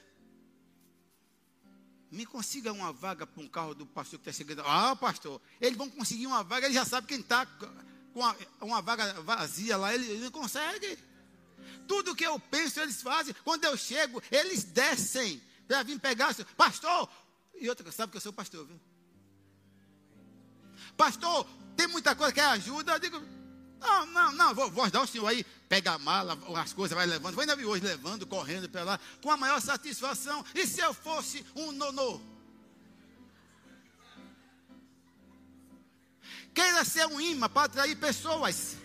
[2.11, 4.67] me consiga uma vaga para um carro do pastor que está chegando.
[4.67, 8.21] Ah, pastor, eles vão conseguir uma vaga, ele já sabe quem está com
[8.59, 10.99] uma, vaga vazia lá, ele, ele consegue.
[11.87, 13.33] Tudo que eu penso, eles fazem.
[13.43, 16.35] Quando eu chego, eles descem para vir pegar.
[16.57, 17.09] Pastor,
[17.55, 18.79] e outra, sabe que eu sou pastor, viu?
[20.97, 21.47] Pastor,
[21.77, 22.93] tem muita coisa que ajuda.
[22.93, 23.21] Eu digo,
[23.81, 27.07] não, não, não, vou, vou ajudar o senhor aí, pega a mala, as coisas, vai
[27.07, 27.35] levando.
[27.35, 30.45] Vai ainda hoje levando, correndo para lá, com a maior satisfação.
[30.53, 32.21] E se eu fosse um nonô?
[36.53, 38.75] Queira ser um imã para atrair pessoas.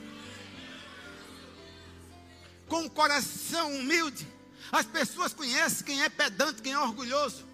[2.67, 4.27] Com um coração humilde.
[4.73, 7.45] As pessoas conhecem quem é pedante, quem é orgulhoso.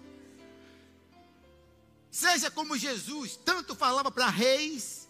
[2.09, 5.09] Seja como Jesus, tanto falava para reis,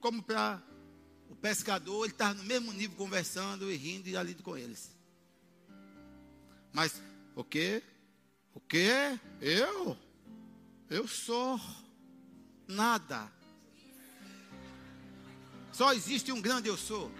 [0.00, 0.60] como para
[1.28, 4.90] o pescador, ele estava no mesmo nível conversando e rindo e ali com eles.
[6.72, 7.00] Mas
[7.34, 7.82] o que?
[8.54, 9.18] O que?
[9.40, 9.96] Eu?
[10.88, 11.60] Eu sou
[12.66, 13.30] nada.
[15.72, 17.12] Só existe um grande eu sou.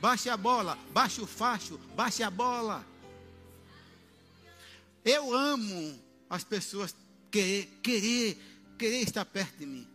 [0.00, 2.84] Baixe a bola, baixe o facho, baixe a bola.
[5.04, 6.94] Eu amo as pessoas
[7.30, 8.38] querer, querer,
[8.78, 9.91] querer estar perto de mim.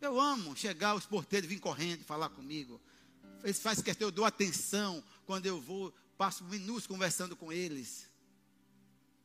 [0.00, 2.80] Eu amo chegar os porteiros vir correndo falar comigo.
[3.42, 8.08] Eles fazem questão, eu dou atenção quando eu vou, passo minutos conversando com eles.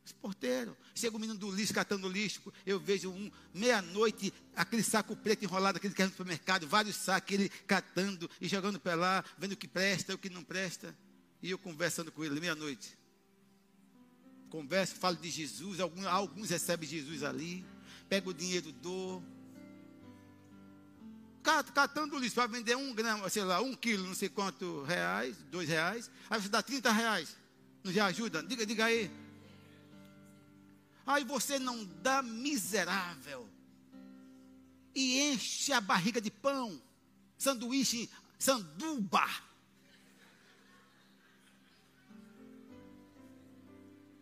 [0.06, 0.76] Os porteiros.
[0.94, 2.42] Chega o menino do lixo catando lixo.
[2.66, 7.32] Eu vejo um, meia-noite, aquele saco preto enrolado, aquele que é no supermercado, vários sacos,
[7.32, 10.96] ele catando e jogando para lá, vendo o que presta, o que não presta.
[11.42, 12.98] E eu conversando com ele, meia-noite.
[14.50, 17.66] Converso, falo de Jesus, alguns, alguns recebem Jesus ali.
[18.08, 19.24] Pego o dinheiro, dou.
[21.46, 25.70] Catando lixo para vender um grama, sei lá, um quilo, não sei quanto reais, dois
[25.70, 26.10] reais.
[26.28, 27.38] Aí você dá 30 reais.
[27.84, 28.42] Não já ajuda?
[28.42, 29.12] Diga, diga aí.
[31.06, 33.48] Aí você não dá miserável.
[34.96, 36.82] E enche a barriga de pão.
[37.38, 39.30] Sanduíche, sanduba.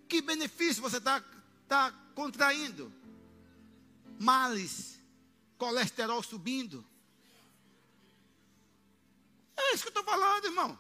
[0.10, 1.24] Que benefício você está
[1.70, 2.92] tá contraindo?
[4.20, 5.00] Males,
[5.58, 6.86] colesterol subindo.
[9.58, 10.80] É isso que eu estou falando, irmão.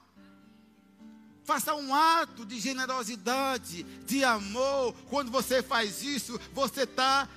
[1.43, 4.93] Faça um ato de generosidade, de amor.
[5.09, 7.27] Quando você faz isso, você está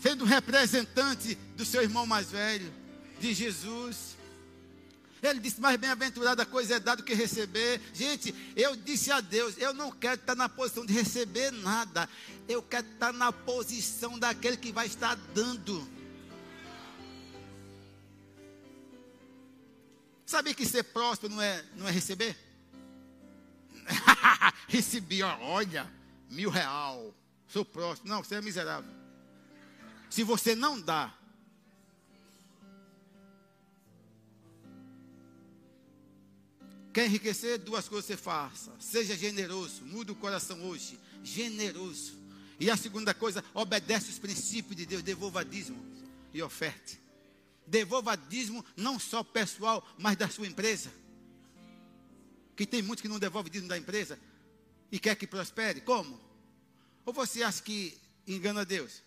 [0.00, 2.72] sendo representante do seu irmão mais velho,
[3.20, 4.16] de Jesus.
[5.22, 7.80] Ele disse: Mais bem-aventurada coisa é dar do que receber.
[7.94, 12.08] Gente, eu disse a Deus: Eu não quero estar na posição de receber nada.
[12.48, 15.88] Eu quero estar na posição daquele que vai estar dando.
[20.32, 22.34] Sabe que ser próspero não é, não é receber?
[24.66, 25.86] Recebi, olha,
[26.30, 27.14] mil real.
[27.46, 28.08] Sou próximo.
[28.08, 28.90] Não, você é miserável.
[30.08, 31.12] Se você não dá,
[36.94, 37.58] Quer enriquecer?
[37.58, 38.72] Duas coisas você faça.
[38.80, 39.84] Seja generoso.
[39.84, 40.98] Muda o coração hoje.
[41.22, 42.18] Generoso.
[42.58, 45.02] E a segunda coisa, obedece os princípios de Deus.
[45.02, 45.84] Devolva dízimo
[46.32, 47.01] e oferte.
[47.66, 50.92] Devolva dízimo não só pessoal, mas da sua empresa.
[52.56, 54.18] Que tem muitos que não devolvem dízimo da empresa
[54.90, 55.80] e quer que prospere.
[55.80, 56.20] Como?
[57.04, 59.02] Ou você acha que engana Deus?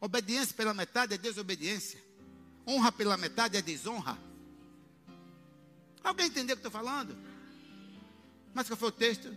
[0.00, 2.02] Obediência pela metade é desobediência.
[2.66, 4.18] Honra pela metade é desonra.
[6.02, 7.16] Alguém entendeu o que estou falando?
[8.54, 9.28] Mas qual foi o texto?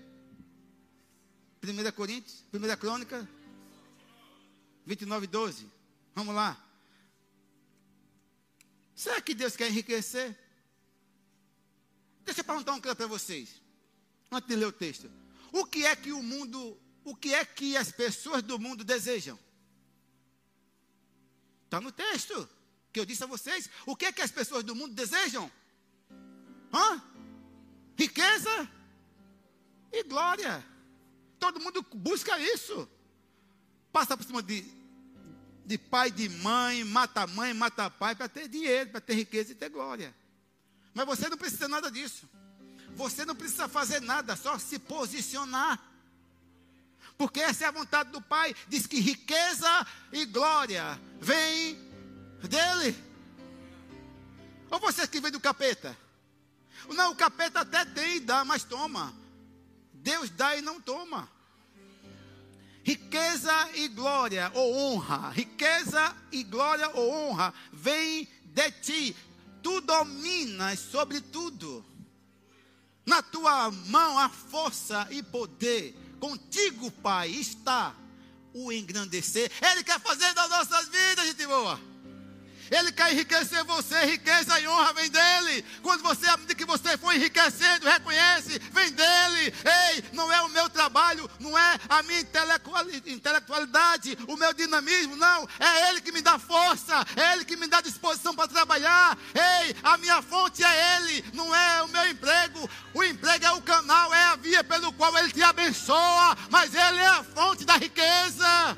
[1.61, 3.27] 1 Coríntios, 1 Crônica,
[4.85, 5.67] 29, 12.
[6.15, 6.57] Vamos lá.
[8.99, 10.37] Será que Deus quer enriquecer?
[12.25, 13.61] Deixa eu perguntar uma coisa para vocês,
[14.29, 15.09] antes de ler o texto.
[15.53, 19.39] O que é que o mundo, o que é que as pessoas do mundo desejam?
[21.63, 22.49] Está no texto
[22.91, 23.69] que eu disse a vocês.
[23.85, 25.49] O que é que as pessoas do mundo desejam?
[26.73, 27.01] Hã?
[27.97, 28.69] Riqueza
[29.93, 30.61] e glória.
[31.39, 32.85] Todo mundo busca isso.
[33.93, 34.61] Passa por cima de,
[35.69, 39.55] de pai, de mãe, mata mãe, mata pai, para ter dinheiro, para ter riqueza e
[39.55, 40.15] ter glória.
[40.95, 42.27] Mas você não precisa nada disso.
[42.95, 45.79] Você não precisa fazer nada, só se posicionar.
[47.15, 48.55] Porque essa é a vontade do Pai.
[48.67, 51.77] Diz que riqueza e glória vem
[52.41, 52.97] dele.
[54.71, 55.95] Ou você que vem do capeta?
[56.89, 59.13] Não, o capeta até tem e dá, mas toma.
[59.93, 61.29] Deus dá e não toma.
[62.89, 69.15] Riqueza e glória ou honra, riqueza e glória ou honra vem de ti
[69.61, 71.85] tu dominas sobre tudo.
[73.05, 75.93] Na tua mão há força e poder.
[76.19, 77.95] Contigo, Pai, está
[78.55, 79.51] o engrandecer.
[79.61, 81.88] Ele quer fazer das nossas vidas, gente boa.
[82.71, 85.65] Ele quer enriquecer você, riqueza e honra vem dele.
[85.81, 89.53] Quando você, medida que você for enriquecendo, reconhece, vem dele.
[89.91, 92.19] Ei, não é o meu trabalho, não é a minha
[93.05, 95.47] intelectualidade, o meu dinamismo, não.
[95.59, 99.17] É ele que me dá força, é ele que me dá disposição para trabalhar.
[99.33, 102.69] Ei, a minha fonte é ele, não é o meu emprego.
[102.93, 106.99] O emprego é o canal, é a via pelo qual ele te abençoa, mas ele
[106.99, 108.77] é a fonte da riqueza.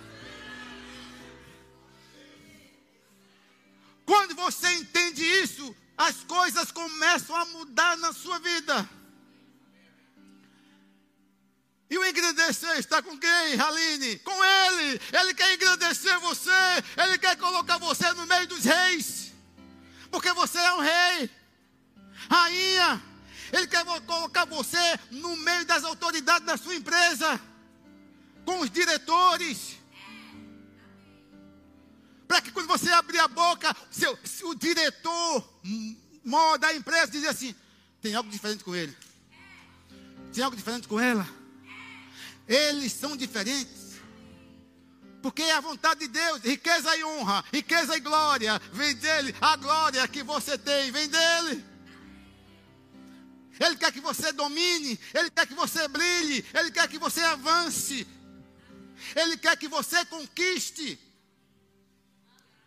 [4.05, 8.89] Quando você entende isso, as coisas começam a mudar na sua vida.
[11.91, 14.17] E o engrandecer está com quem, Aline?
[14.19, 15.01] Com Ele.
[15.11, 16.49] Ele quer engrandecer você.
[16.97, 19.33] Ele quer colocar você no meio dos reis.
[20.09, 21.29] Porque você é um rei.
[22.29, 23.03] Rainha.
[23.51, 27.39] Ele quer colocar você no meio das autoridades da sua empresa.
[28.45, 29.80] Com os diretores.
[32.31, 35.61] Para que quando você abrir a boca, seu, o diretor
[36.23, 37.53] maior da empresa diz assim:
[38.01, 38.95] tem algo diferente com ele.
[40.33, 41.27] Tem algo diferente com ela
[42.47, 43.91] eles são diferentes.
[45.21, 49.35] Porque é a vontade de Deus, riqueza e honra, riqueza e glória, vem dele.
[49.39, 51.63] A glória que você tem, vem dele.
[53.59, 58.07] Ele quer que você domine, ele quer que você brilhe, ele quer que você avance,
[59.15, 60.99] ele quer que você conquiste.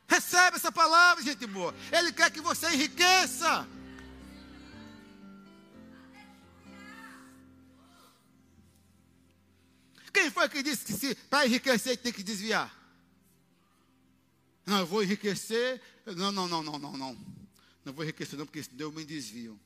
[0.07, 1.74] Recebe essa palavra, gente boa.
[1.90, 3.66] Ele quer que você enriqueça.
[10.12, 12.72] Quem foi que disse que para enriquecer tem que desviar?
[14.64, 15.80] Não, eu vou enriquecer.
[16.07, 17.18] Não, não, não, não, não, não.
[17.84, 19.61] Não vou enriquecer, não, porque Deus me desvio.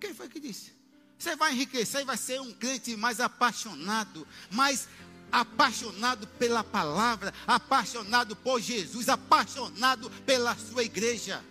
[0.00, 0.72] Quem foi que disse?
[1.18, 4.88] Você vai enriquecer e vai ser um crente mais apaixonado, mais
[5.30, 11.44] apaixonado pela palavra, apaixonado por Jesus, apaixonado pela sua igreja.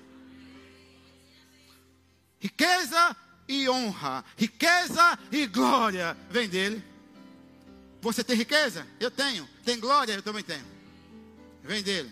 [2.40, 3.16] Riqueza
[3.48, 6.84] e honra, riqueza e glória vem dele.
[8.02, 8.88] Você tem riqueza?
[9.00, 9.48] Eu tenho.
[9.66, 10.14] Tem glória?
[10.14, 10.66] Eu também tenho.
[11.64, 12.12] Vem dele.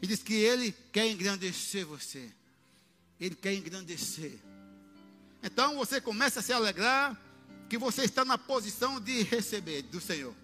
[0.00, 2.30] E diz que ele quer engrandecer você.
[3.20, 4.38] Ele quer engrandecer.
[5.42, 7.20] Então você começa a se alegrar
[7.68, 10.34] que você está na posição de receber do Senhor.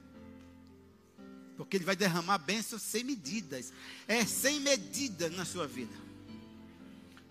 [1.57, 3.73] Porque ele vai derramar bênçãos sem medidas.
[4.07, 5.95] É sem medida na sua vida.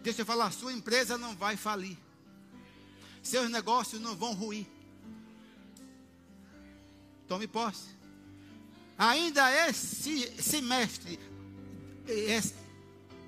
[0.02, 1.98] Deixa eu falar, sua empresa não vai falir
[3.26, 4.68] seus negócios não vão ruir.
[7.28, 7.96] Tome posse.
[8.98, 11.20] Ainda esse semestre,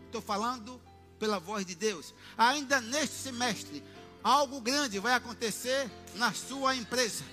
[0.06, 0.80] estou falando
[1.20, 3.84] pela voz de Deus, ainda neste semestre,
[4.24, 7.24] algo grande vai acontecer na sua empresa.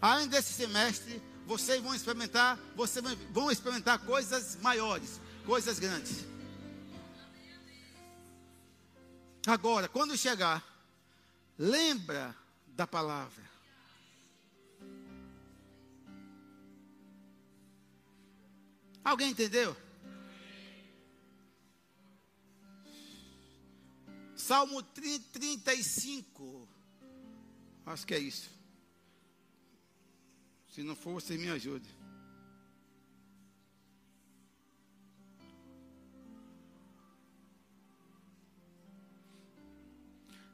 [0.00, 6.24] Ainda esse semestre, vocês vão experimentar, vocês vão experimentar coisas maiores, coisas grandes.
[9.46, 10.74] Agora, quando chegar
[11.58, 12.36] Lembra
[12.68, 13.44] da palavra.
[19.04, 19.76] Alguém entendeu?
[24.34, 26.68] Salmo 35.
[27.86, 28.50] Acho que é isso.
[30.74, 31.88] Se não for, você me ajude.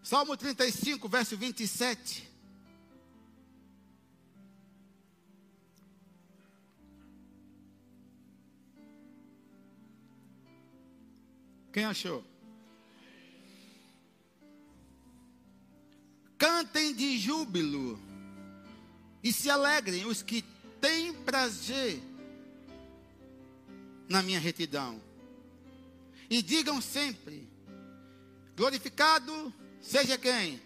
[0.03, 2.29] Salmo 35, verso 27.
[11.73, 12.23] Quem achou?
[16.37, 18.10] Cantem de júbilo
[19.23, 20.43] e se alegrem os que
[20.81, 22.03] têm prazer
[24.09, 25.01] na minha retidão.
[26.29, 27.49] E digam sempre:
[28.57, 29.53] glorificado
[29.83, 30.61] Seja quem?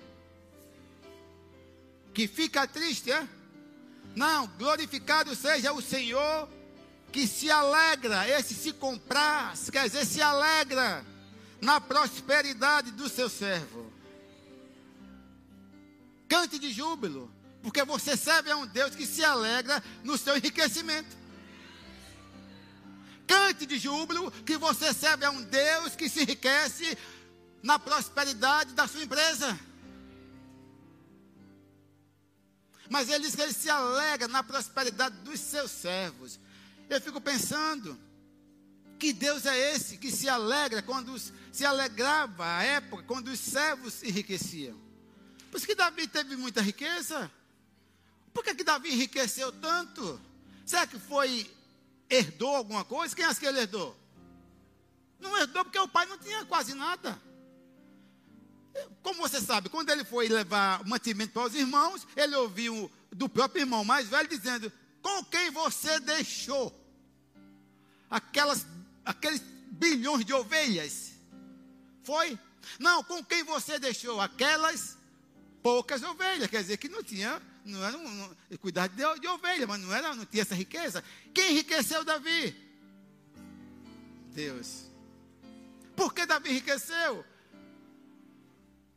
[2.12, 3.26] Que fica triste, é?
[4.14, 6.48] Não, glorificado seja o Senhor
[7.12, 11.04] que se alegra, esse se compraz, quer dizer, se alegra
[11.60, 13.92] na prosperidade do seu servo.
[16.28, 17.30] Cante de júbilo,
[17.64, 21.16] porque você serve a um Deus que se alegra no seu enriquecimento.
[23.26, 26.96] Cante de júbilo, que você serve a um Deus que se enriquece
[27.62, 29.58] na prosperidade da sua empresa.
[32.90, 36.38] Mas ele diz que ele se alegra na prosperidade dos seus servos.
[36.90, 37.98] Eu fico pensando,
[38.98, 44.02] que Deus é esse que se alegra quando se alegrava à época quando os servos
[44.02, 44.78] enriqueciam.
[45.50, 47.30] Por isso que Davi teve muita riqueza.
[48.34, 50.20] Por que, que Davi enriqueceu tanto?
[50.66, 51.48] Será que foi
[52.10, 53.14] herdou alguma coisa?
[53.14, 53.96] Quem acha que ele herdou?
[55.20, 57.18] Não herdou porque o pai não tinha quase nada.
[59.02, 63.62] Como você sabe, quando ele foi levar mantimento para os irmãos, ele ouviu do próprio
[63.62, 64.70] irmão mais velho dizendo:
[65.00, 66.74] Com quem você deixou
[68.10, 68.66] aquelas,
[69.04, 71.12] aqueles bilhões de ovelhas?
[72.02, 72.36] Foi?
[72.80, 74.98] Não, com quem você deixou aquelas
[75.62, 76.50] poucas ovelhas?
[76.50, 79.92] Quer dizer que não tinha, não era um, um, cuidar de, de ovelha, mas não
[79.92, 81.02] era, não tinha essa riqueza.
[81.32, 82.54] Quem enriqueceu Davi?
[84.32, 84.84] Deus.
[85.96, 87.24] Por que Davi enriqueceu?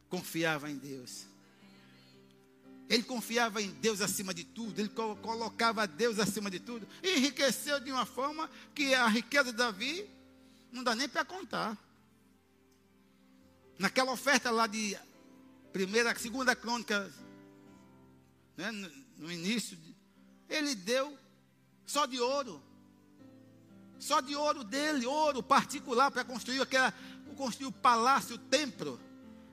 [0.10, 1.26] confiava em Deus.
[2.90, 7.80] Ele confiava em Deus acima de tudo, ele colocava Deus acima de tudo, e enriqueceu
[7.82, 10.10] de uma forma que a riqueza de Davi
[10.72, 11.78] não dá nem para contar.
[13.78, 14.98] Naquela oferta lá de
[15.74, 17.12] primeira, segunda crônica,
[18.58, 18.72] né,
[19.18, 19.78] no, início,
[20.50, 21.18] ele deu
[21.86, 22.62] só de ouro.
[24.00, 26.94] Só de ouro dele, ouro particular para construir aquela,
[27.36, 29.00] construir o palácio, o templo.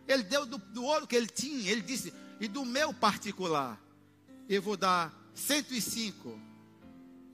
[0.08, 1.70] Ele deu do, do ouro que ele tinha.
[1.70, 3.80] Ele disse: e do meu particular,
[4.48, 6.38] eu vou dar 105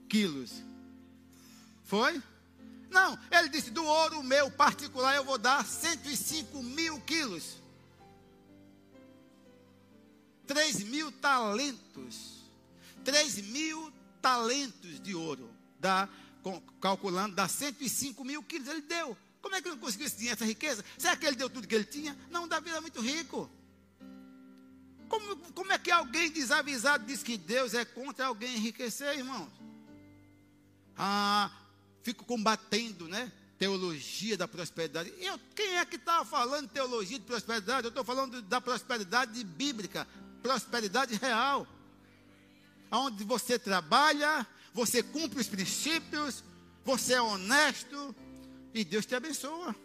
[0.07, 0.63] quilos.
[1.83, 2.21] Foi?
[2.89, 7.60] Não, ele disse: do ouro meu particular, eu vou dar 105 mil quilos.
[10.51, 12.43] 3 mil talentos.
[13.05, 13.89] 3 mil
[14.21, 15.49] talentos de ouro.
[15.79, 16.09] Dá,
[16.81, 18.67] calculando, dá 105 mil quilos.
[18.67, 19.17] Ele deu.
[19.41, 20.83] Como é que ele não conseguiu esse dinheiro, essa riqueza?
[20.97, 22.17] Será que ele deu tudo que ele tinha?
[22.29, 23.49] Não, Davi era muito rico.
[25.07, 29.49] Como, como é que alguém desavisado diz que Deus é contra alguém enriquecer, irmãos?
[30.97, 31.49] Ah,
[32.03, 33.31] fico combatendo, né?
[33.57, 35.13] Teologia da prosperidade.
[35.17, 37.85] Eu, quem é que está falando teologia de prosperidade?
[37.85, 40.05] Eu estou falando da prosperidade bíblica,
[40.41, 41.67] prosperidade real.
[42.91, 46.43] Onde você trabalha, você cumpre os princípios,
[46.83, 48.15] você é honesto
[48.73, 49.75] e Deus te abençoa.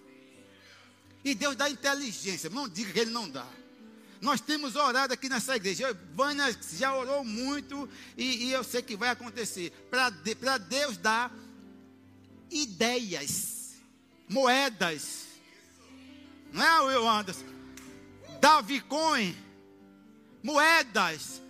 [1.25, 2.51] E Deus dá inteligência.
[2.51, 3.47] Não diga que Ele não dá.
[4.21, 5.97] Nós temos orado aqui nessa igreja.
[6.15, 9.71] Vânia já orou muito e, e eu sei que vai acontecer.
[9.91, 10.35] Para de,
[10.69, 11.33] Deus dar
[12.51, 13.75] ideias,
[14.29, 15.27] moedas.
[16.53, 17.45] Não é, Will Anderson?
[18.41, 19.35] Davi Coin,
[20.47, 21.43] moedas.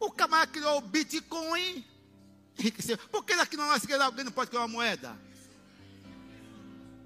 [0.00, 1.84] O camarada criou o Bitcoin,
[2.58, 2.98] enriqueceu.
[2.98, 5.16] Por que aqui na nossa igreja alguém não pode criar uma moeda?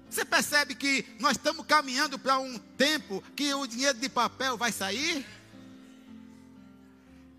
[0.09, 4.71] Você percebe que nós estamos caminhando para um tempo que o dinheiro de papel vai
[4.71, 5.25] sair?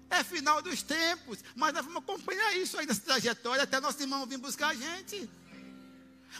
[0.08, 4.26] É final dos tempos, mas nós vamos acompanhar isso aí nessa trajetória até nosso irmão
[4.26, 5.28] vir buscar a gente.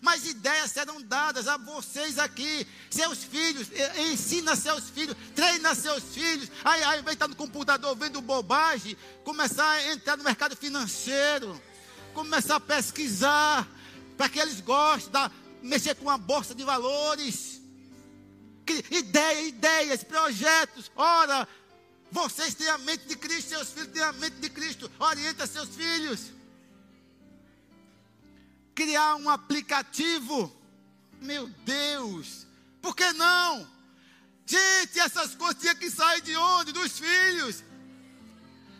[0.03, 3.69] Mas ideias serão dadas a vocês aqui, seus filhos,
[4.11, 6.51] ensina seus filhos, treina seus filhos.
[6.65, 11.61] Aí, aí estar no computador vendo bobagem, começar a entrar no mercado financeiro,
[12.13, 13.69] começar a pesquisar,
[14.17, 15.31] para que eles gostem da,
[15.63, 17.61] mexer com uma bolsa de valores.
[18.91, 20.91] Ideias, ideias, projetos.
[20.97, 21.47] Ora,
[22.11, 24.91] vocês têm a mente de Cristo, seus filhos têm a mente de Cristo.
[24.99, 26.33] Orienta seus filhos.
[28.75, 30.55] Criar um aplicativo.
[31.21, 32.47] Meu Deus,
[32.83, 33.67] por que não?
[34.47, 36.73] Gente, essas coisas que sair de onde?
[36.73, 37.65] Dos filhos.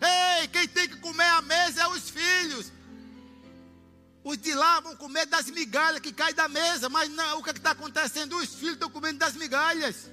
[0.01, 2.71] Ei, quem tem que comer a mesa é os filhos.
[4.23, 7.49] Os de lá vão comer das migalhas que caem da mesa, mas não, o que
[7.51, 8.35] é está acontecendo?
[8.37, 10.09] Os filhos estão comendo das migalhas.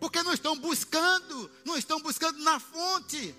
[0.00, 3.34] Porque não estão buscando, não estão buscando na fonte.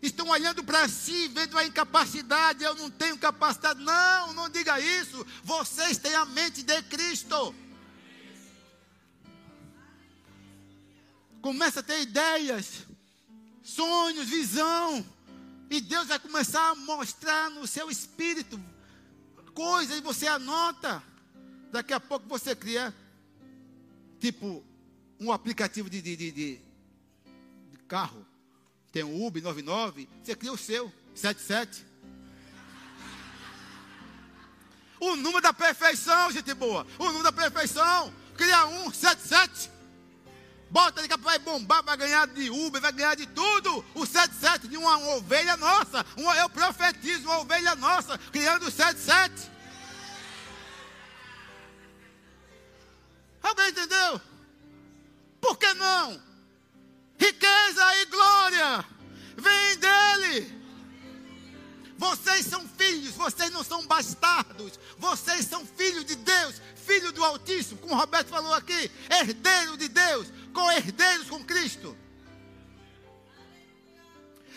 [0.00, 2.62] Estão olhando para si, vendo a incapacidade.
[2.62, 3.82] Eu não tenho capacidade.
[3.82, 5.26] Não, não diga isso.
[5.42, 7.54] Vocês têm a mente de Cristo.
[11.40, 12.86] Começa a ter ideias,
[13.62, 15.04] sonhos, visão.
[15.70, 18.58] E Deus vai começar a mostrar no seu espírito
[19.58, 21.02] coisa e você anota.
[21.72, 22.94] Daqui a pouco você cria,
[24.20, 24.64] tipo,
[25.18, 26.60] um aplicativo de, de, de, de
[27.88, 28.24] carro.
[28.92, 31.86] Tem o Uber 99, você cria o seu, 77.
[35.00, 36.86] O número da perfeição, gente boa.
[36.98, 38.12] O número da perfeição.
[38.36, 39.70] Cria um, 77.
[40.70, 43.84] Bota ali que vai bombar, vai ganhar de Uber, vai ganhar de tudo.
[43.94, 46.04] O 77 de uma ovelha nossa.
[46.16, 49.50] Uma, eu profetizo uma ovelha nossa, criando o 77.
[53.42, 54.20] Alguém entendeu?
[55.40, 56.20] Por que não?
[57.18, 57.97] Riqueza
[61.98, 64.78] Vocês são filhos, vocês não são bastardos.
[64.98, 69.88] Vocês são filhos de Deus, filho do Altíssimo, como o Roberto falou aqui, herdeiro de
[69.88, 71.96] Deus, co-herdeiros com Cristo.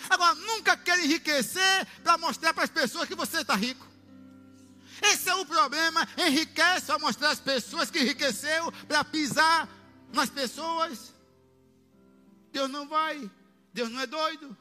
[0.07, 3.87] Agora, nunca quer enriquecer para mostrar para as pessoas que você está rico.
[5.01, 6.07] Esse é o problema.
[6.17, 9.67] Enriquece para mostrar às pessoas que enriqueceu para pisar
[10.13, 11.11] nas pessoas.
[12.51, 13.29] Deus não vai.
[13.73, 14.55] Deus não é doido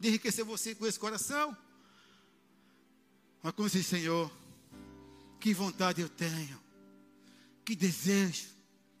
[0.00, 1.56] de enriquecer você com esse coração.
[3.54, 4.30] Como diz, Senhor,
[5.40, 6.60] que vontade eu tenho,
[7.64, 8.48] que desejo,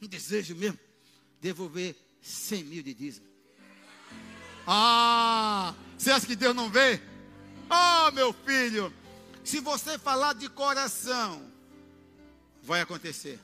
[0.00, 0.78] um desejo mesmo,
[1.40, 3.26] devolver 100 mil de dízimo.
[4.66, 7.00] Ah, você acha que Deus não vê?
[7.70, 8.92] Oh, meu filho,
[9.44, 11.50] se você falar de coração,
[12.62, 13.40] vai acontecer.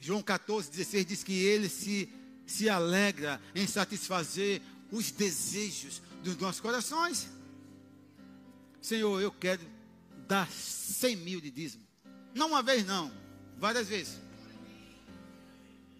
[0.00, 2.08] João 14, 16 diz que ele se
[2.46, 4.62] se alegra em satisfazer
[4.92, 7.28] os desejos dos nossos corações.
[8.86, 9.60] Senhor, eu quero
[10.28, 11.84] dar 100 mil de dízimo.
[12.32, 13.12] Não uma vez, não.
[13.58, 14.16] Várias vezes.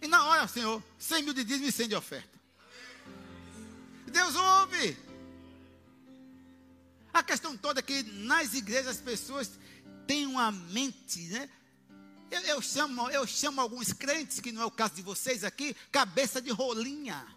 [0.01, 2.39] E na hora, Senhor, 100 mil de dízimo e 100 de oferta.
[4.09, 4.97] Deus ouve.
[7.13, 9.51] A questão toda é que nas igrejas as pessoas
[10.07, 11.49] têm uma mente, né?
[12.31, 15.75] Eu, eu, chamo, eu chamo alguns crentes, que não é o caso de vocês aqui,
[15.91, 17.27] cabeça de rolinha.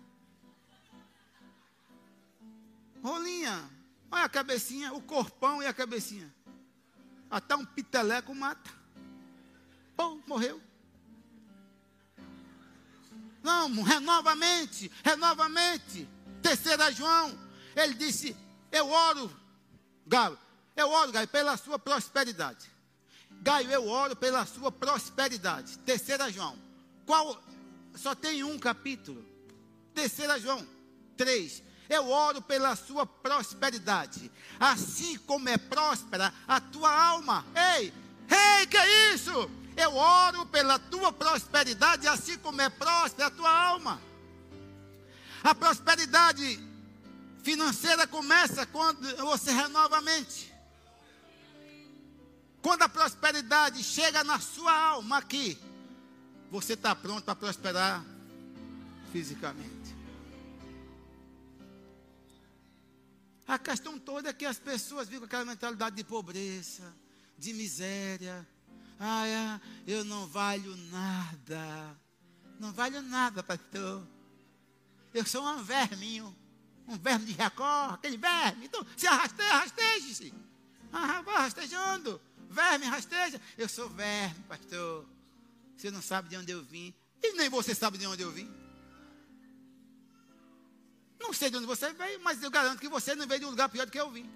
[3.03, 3.80] Rolinha.
[4.11, 6.33] Olha a cabecinha, o corpão e a cabecinha.
[7.31, 8.71] Até um piteleco mata.
[9.97, 10.61] Pô, morreu.
[13.43, 16.09] Não, renovamente, renovamente.
[16.43, 17.39] Terceira João,
[17.77, 18.37] ele disse:
[18.73, 19.31] Eu oro,
[20.07, 20.39] Galo,
[20.77, 22.71] eu oro, Galo, pela sua prosperidade.
[23.43, 25.79] Gaio, eu oro pela sua prosperidade.
[25.79, 26.59] Terceira João.
[27.07, 27.43] Qual?
[27.95, 29.25] Só tem um capítulo.
[29.95, 30.67] Terceira João
[31.17, 31.63] 3.
[31.91, 34.31] Eu oro pela sua prosperidade.
[34.61, 37.45] Assim como é próspera a tua alma.
[37.77, 37.93] Ei,
[38.31, 39.51] ei, que é isso?
[39.77, 44.01] Eu oro pela tua prosperidade, assim como é próspera a tua alma.
[45.43, 46.61] A prosperidade
[47.43, 50.53] financeira começa quando você renova a mente.
[52.63, 55.59] Quando a prosperidade chega na sua alma aqui,
[56.51, 58.05] você está pronto para prosperar
[59.13, 59.80] fisicamente.
[63.51, 66.95] A questão toda é que as pessoas vivem com aquela mentalidade de pobreza,
[67.37, 68.47] de miséria.
[68.97, 71.99] Ah, é, eu não valho nada.
[72.61, 74.07] Não valho nada, pastor.
[75.13, 76.33] Eu sou um verminho.
[76.87, 78.67] Um verme de Jacó, aquele verme.
[78.67, 80.33] Então, se arrasteja, arrasteje-se.
[80.93, 82.21] Ah, vai rastejando.
[82.49, 83.41] Verme, rasteja.
[83.59, 85.05] Eu sou verme, pastor.
[85.77, 86.95] Você não sabe de onde eu vim.
[87.21, 88.49] E nem você sabe de onde eu vim.
[91.21, 93.51] Não sei de onde você veio, mas eu garanto que você não veio de um
[93.51, 94.29] lugar pior do que eu vim.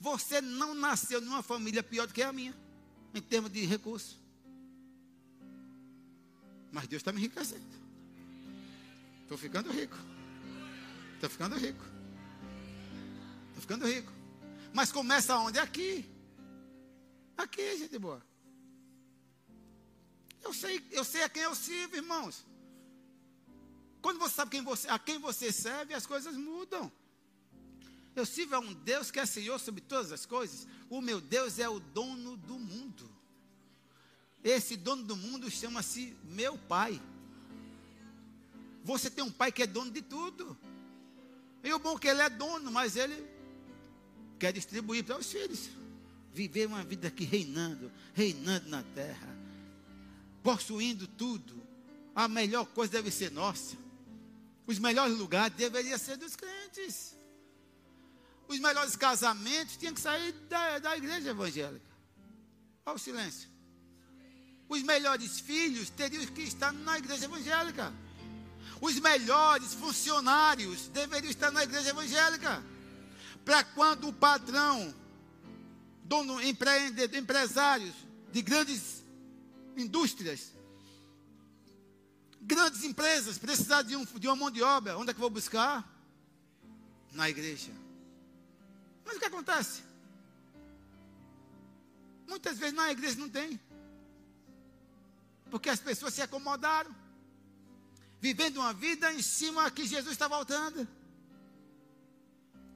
[0.00, 2.54] Você não nasceu numa família pior do que a minha,
[3.14, 4.18] em termos de recursos.
[6.72, 7.64] Mas Deus está me enriquecendo.
[9.22, 9.96] Estou ficando rico.
[11.14, 11.84] Estou ficando rico.
[13.48, 14.12] Estou ficando rico.
[14.72, 15.58] Mas começa onde?
[15.60, 16.04] Aqui.
[17.36, 18.20] Aqui, gente boa.
[20.42, 22.44] Eu sei, eu sei a quem eu sirvo, irmãos.
[24.04, 26.92] Quando você sabe quem você, a quem você serve, as coisas mudam.
[28.14, 30.68] Eu sirvo a um Deus que é Senhor sobre todas as coisas.
[30.90, 33.10] O meu Deus é o dono do mundo.
[34.44, 37.00] Esse dono do mundo chama-se meu Pai.
[38.84, 40.54] Você tem um pai que é dono de tudo.
[41.62, 43.26] E o bom é que ele é dono, mas ele
[44.38, 45.70] quer distribuir para os filhos
[46.30, 49.34] viver uma vida aqui reinando, reinando na terra,
[50.42, 51.54] possuindo tudo.
[52.14, 53.82] A melhor coisa deve ser nossa.
[54.66, 57.14] Os melhores lugares deveriam ser dos crentes.
[58.48, 61.86] Os melhores casamentos tinham que sair da, da igreja evangélica.
[62.86, 63.48] Olha o silêncio.
[64.68, 67.92] Os melhores filhos teriam que estar na igreja evangélica.
[68.80, 72.62] Os melhores funcionários deveriam estar na igreja evangélica.
[73.44, 74.94] Para quando o patrão
[76.04, 77.94] dono, empreendedor, empresários
[78.32, 79.02] de grandes
[79.76, 80.53] indústrias,
[82.44, 85.30] grandes empresas, precisar de, um, de uma mão de obra, onde é que eu vou
[85.30, 85.88] buscar?
[87.12, 87.72] Na igreja.
[89.04, 89.82] Mas o que acontece?
[92.26, 93.60] Muitas vezes na igreja não tem.
[95.50, 96.94] Porque as pessoas se acomodaram,
[98.20, 100.88] vivendo uma vida em cima que Jesus está voltando.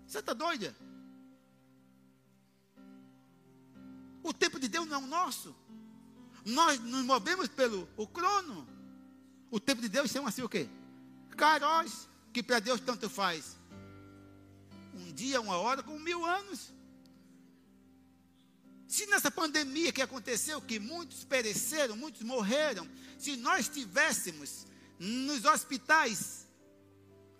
[0.06, 0.74] Você está doida?
[4.22, 5.56] O tempo de Deus não é o nosso.
[6.44, 8.67] Nós nos movemos pelo o crono.
[9.50, 10.68] O tempo de Deus chama assim o quê?
[11.36, 13.56] Caróis, que para Deus tanto faz.
[14.94, 16.72] Um dia, uma hora, com mil anos.
[18.86, 22.88] Se nessa pandemia que aconteceu, que muitos pereceram, muitos morreram,
[23.18, 24.66] se nós tivéssemos
[24.98, 26.46] nos hospitais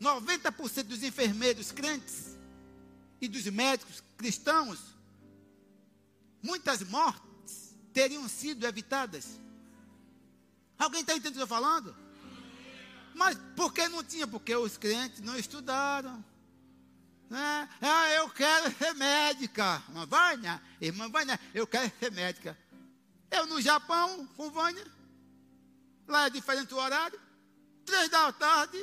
[0.01, 2.37] 90% dos enfermeiros crentes
[3.21, 4.79] e dos médicos cristãos,
[6.43, 9.41] muitas mortes teriam sido evitadas.
[10.79, 11.97] Alguém está entendendo o que eu estou falando?
[13.15, 14.27] Mas por que não tinha?
[14.29, 16.25] Porque os crentes não estudaram.
[17.29, 17.69] Né?
[17.81, 19.83] Ah, eu quero ser médica.
[19.89, 22.57] Uma Vânia, irmã Vânia, eu quero ser médica.
[23.31, 24.87] Eu no Japão, com Vânia.
[26.07, 27.21] Lá é diferente o horário.
[27.85, 28.83] Três da tarde,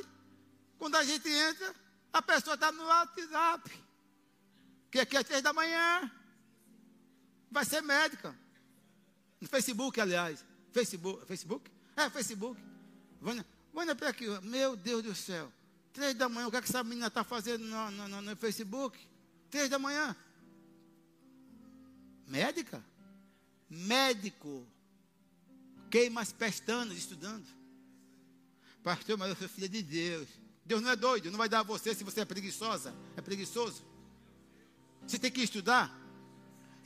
[0.77, 1.73] quando a gente entra,
[2.11, 3.83] a pessoa está no WhatsApp.
[4.91, 6.11] Que aqui é três da manhã.
[7.49, 8.35] Vai ser médica.
[9.39, 10.45] No Facebook, aliás.
[10.71, 11.25] Facebook.
[11.25, 11.74] Facebook?
[11.95, 12.61] É, Facebook.
[13.73, 15.51] Olha para aqui, meu Deus do céu.
[15.91, 18.97] Três da manhã, o que, é que essa menina está fazendo no, no, no Facebook?
[19.49, 20.15] Três da manhã.
[22.27, 22.83] Médica?
[23.69, 24.67] Médico.
[25.89, 27.45] Queima as pestanas estudando.
[28.83, 30.27] Pastor, mas eu sou filha de Deus.
[30.65, 33.85] Deus não é doido, não vai dar a você se você é preguiçosa, é preguiçoso.
[35.07, 36.04] Você tem que estudar.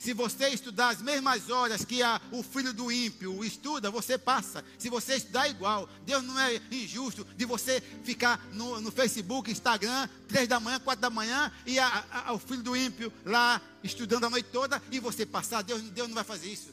[0.00, 4.64] Se você estudar as mesmas horas que a, o filho do ímpio estuda, você passa.
[4.78, 10.08] Se você estudar igual, Deus não é injusto de você ficar no, no Facebook, Instagram,
[10.26, 14.24] três da manhã, quatro da manhã, e a, a, o filho do ímpio lá estudando
[14.24, 15.60] a noite toda e você passar.
[15.60, 16.70] Deus, Deus não vai fazer isso.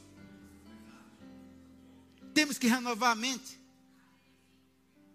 [2.34, 3.60] Temos que renovar a mente.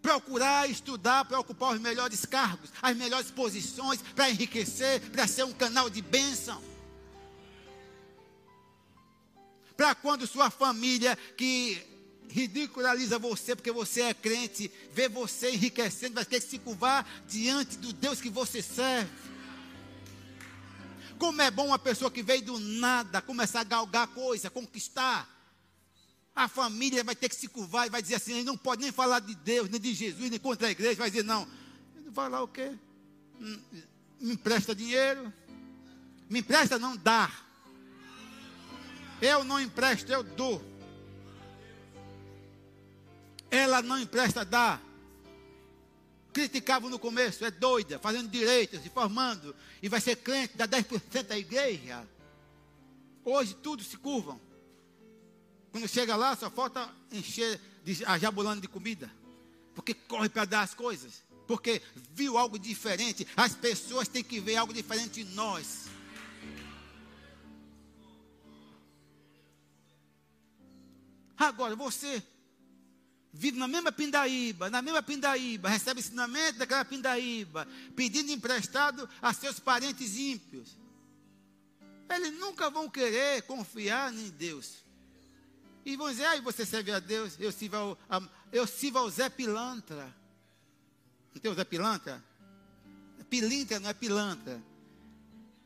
[0.03, 5.53] Procurar estudar para ocupar os melhores cargos, as melhores posições, para enriquecer, para ser um
[5.53, 6.72] canal de bênção.
[9.75, 11.81] Para quando sua família que
[12.29, 17.77] ridiculariza você porque você é crente, vê você enriquecendo, vai ter que se curvar diante
[17.77, 19.09] do Deus que você serve.
[21.17, 25.29] Como é bom uma pessoa que veio do nada começar a galgar coisa, conquistar.
[26.35, 29.19] A família vai ter que se curvar e vai dizer assim: não pode nem falar
[29.19, 30.95] de Deus, nem de Jesus, nem contra a igreja.
[30.95, 31.47] Vai dizer: não,
[32.07, 32.71] vai lá o quê?
[33.39, 33.59] Hum,
[34.19, 35.31] me empresta dinheiro.
[36.29, 37.31] Me empresta, não dá.
[39.21, 40.61] Eu não empresto, eu dou.
[43.49, 44.79] Ela não empresta, dá.
[46.33, 51.23] Criticavam no começo, é doida, fazendo direito, se formando, e vai ser crente, dá 10%
[51.23, 52.07] da igreja.
[53.23, 54.41] Hoje tudo se curvam.
[55.71, 57.59] Quando chega lá, só falta encher
[58.05, 59.11] a jabulando de comida.
[59.73, 61.23] Porque corre para dar as coisas.
[61.47, 61.81] Porque
[62.13, 63.27] viu algo diferente.
[63.35, 65.82] As pessoas têm que ver algo diferente em nós.
[71.43, 72.23] Agora, você
[73.33, 79.59] vive na mesma pindaíba, na mesma pindaíba, recebe ensinamento daquela pindaíba, pedindo emprestado a seus
[79.59, 80.77] parentes ímpios.
[82.09, 84.83] Eles nunca vão querer confiar em Deus.
[85.85, 89.29] E vão dizer, aí você serve a Deus, eu sirvo ao, eu sirvo ao Zé
[89.29, 90.15] Pilantra.
[91.33, 92.23] Não tem o Zé Pilantra?
[93.29, 94.61] Pilintra não é pilantra.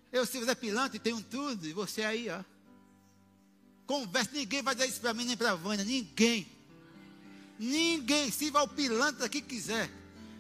[0.10, 2.42] Eu sirvo o Zé Pilantra e tenho tudo, e você aí, ó.
[3.88, 6.46] Conversa, ninguém vai dizer isso para mim nem para a Vânia, ninguém.
[7.58, 9.90] Ninguém, se vai o pilantra que quiser,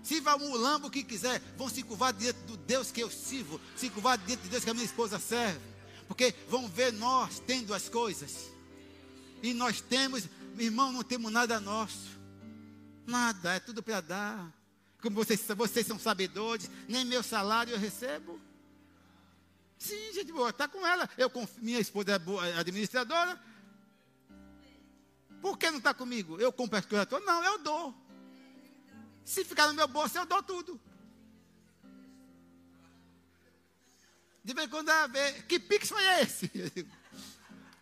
[0.03, 3.59] se vai o mulambo que quiser, vão se curvar diante do Deus que eu sirvo,
[3.75, 5.59] se curvar diante de Deus que a minha esposa serve,
[6.07, 8.51] porque vão ver nós tendo as coisas,
[9.41, 10.25] e nós temos,
[10.59, 12.19] irmão, não temos nada nosso,
[13.07, 14.53] nada, é tudo para dar.
[15.01, 18.39] Como vocês, vocês são sabedores, nem meu salário eu recebo.
[19.77, 21.09] Sim, gente boa, está com ela.
[21.17, 23.39] Eu, minha esposa é boa, é administradora.
[25.41, 26.39] Por que não está comigo?
[26.39, 27.25] Eu compro as coisas todas?
[27.25, 27.93] Não, eu dou.
[29.23, 30.81] Se ficar no meu bolso, eu dou tudo.
[34.43, 36.49] De vez em quando ela vê, que pix foi esse?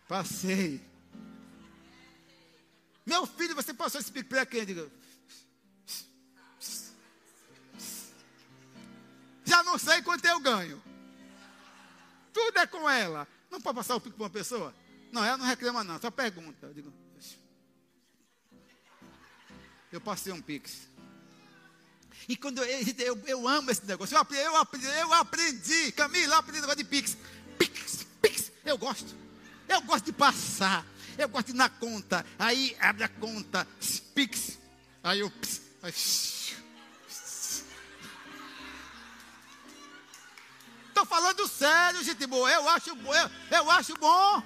[0.08, 0.84] Passei.
[3.06, 4.60] Meu filho, você passou esse pix para quem?
[4.60, 4.90] Eu digo,
[9.44, 10.82] já não sei quanto eu ganho.
[12.36, 13.26] Tudo é com ela.
[13.50, 14.74] Não pode passar o pico para uma pessoa?
[15.10, 16.66] Não, ela não reclama não, só pergunta.
[16.66, 16.92] Eu digo,
[19.90, 20.86] eu passei um pix.
[22.28, 26.34] E quando eu, eu, eu amo esse negócio, eu aprendi, eu aprendi, eu aprendi Camila,
[26.34, 27.16] eu aprendi negócio de pix.
[27.58, 29.16] Pix, pix, eu gosto.
[29.66, 30.84] Eu gosto de passar.
[31.16, 32.26] Eu gosto de ir na conta.
[32.38, 33.66] Aí abre a conta,
[34.14, 34.58] pix.
[35.02, 35.90] Aí eu, pix, aí,
[40.96, 42.50] Estou falando sério, gente boa.
[42.50, 44.42] Eu acho, eu, eu acho bom.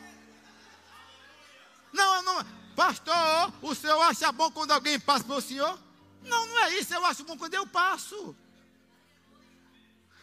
[1.93, 2.45] Não, não.
[2.75, 5.79] Pastor, o senhor acha bom quando alguém passa para o senhor?
[6.25, 6.93] Não, não é isso.
[6.93, 8.35] Eu acho bom quando eu passo.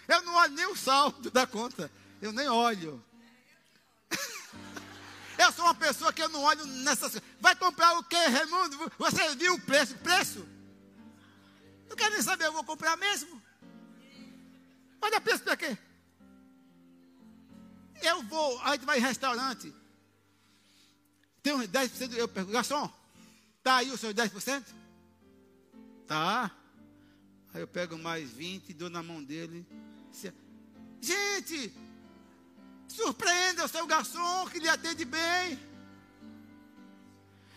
[0.05, 1.89] Eu não olho nem o saldo da conta.
[2.21, 3.01] Eu nem olho.
[5.39, 8.91] Eu sou uma pessoa que eu não olho nessas Vai comprar o quê, Raimundo?
[8.97, 9.95] Você viu o preço?
[9.99, 10.45] Preço?
[11.87, 13.39] Não quer nem saber, eu vou comprar mesmo.
[14.99, 15.77] Olha preço para quê?
[18.01, 19.73] Eu vou, a gente vai em restaurante.
[21.41, 22.91] Tem uns 10%, eu pergunto, garçom,
[23.63, 24.63] tá aí os seus 10%?
[26.05, 26.51] Tá.
[27.53, 29.65] Aí eu pego mais 20 e dou na mão dele.
[31.01, 31.73] Gente,
[32.87, 35.59] surpreenda o seu garçom que lhe atende bem.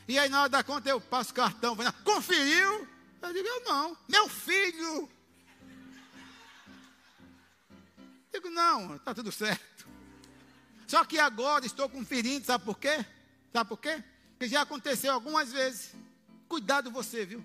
[0.06, 2.88] E aí na hora da conta eu passo o cartão, conferiu?
[3.22, 5.08] Eu digo, eu não, meu filho.
[8.32, 9.69] Eu digo, não, está tudo certo.
[10.90, 13.06] Só que agora estou conferindo, sabe por quê?
[13.52, 14.02] Sabe por quê?
[14.32, 15.94] Porque já aconteceu algumas vezes.
[16.48, 17.44] Cuidado você, viu?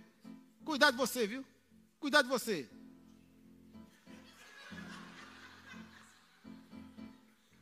[0.64, 1.46] Cuidado você, viu?
[2.00, 2.68] Cuidado você.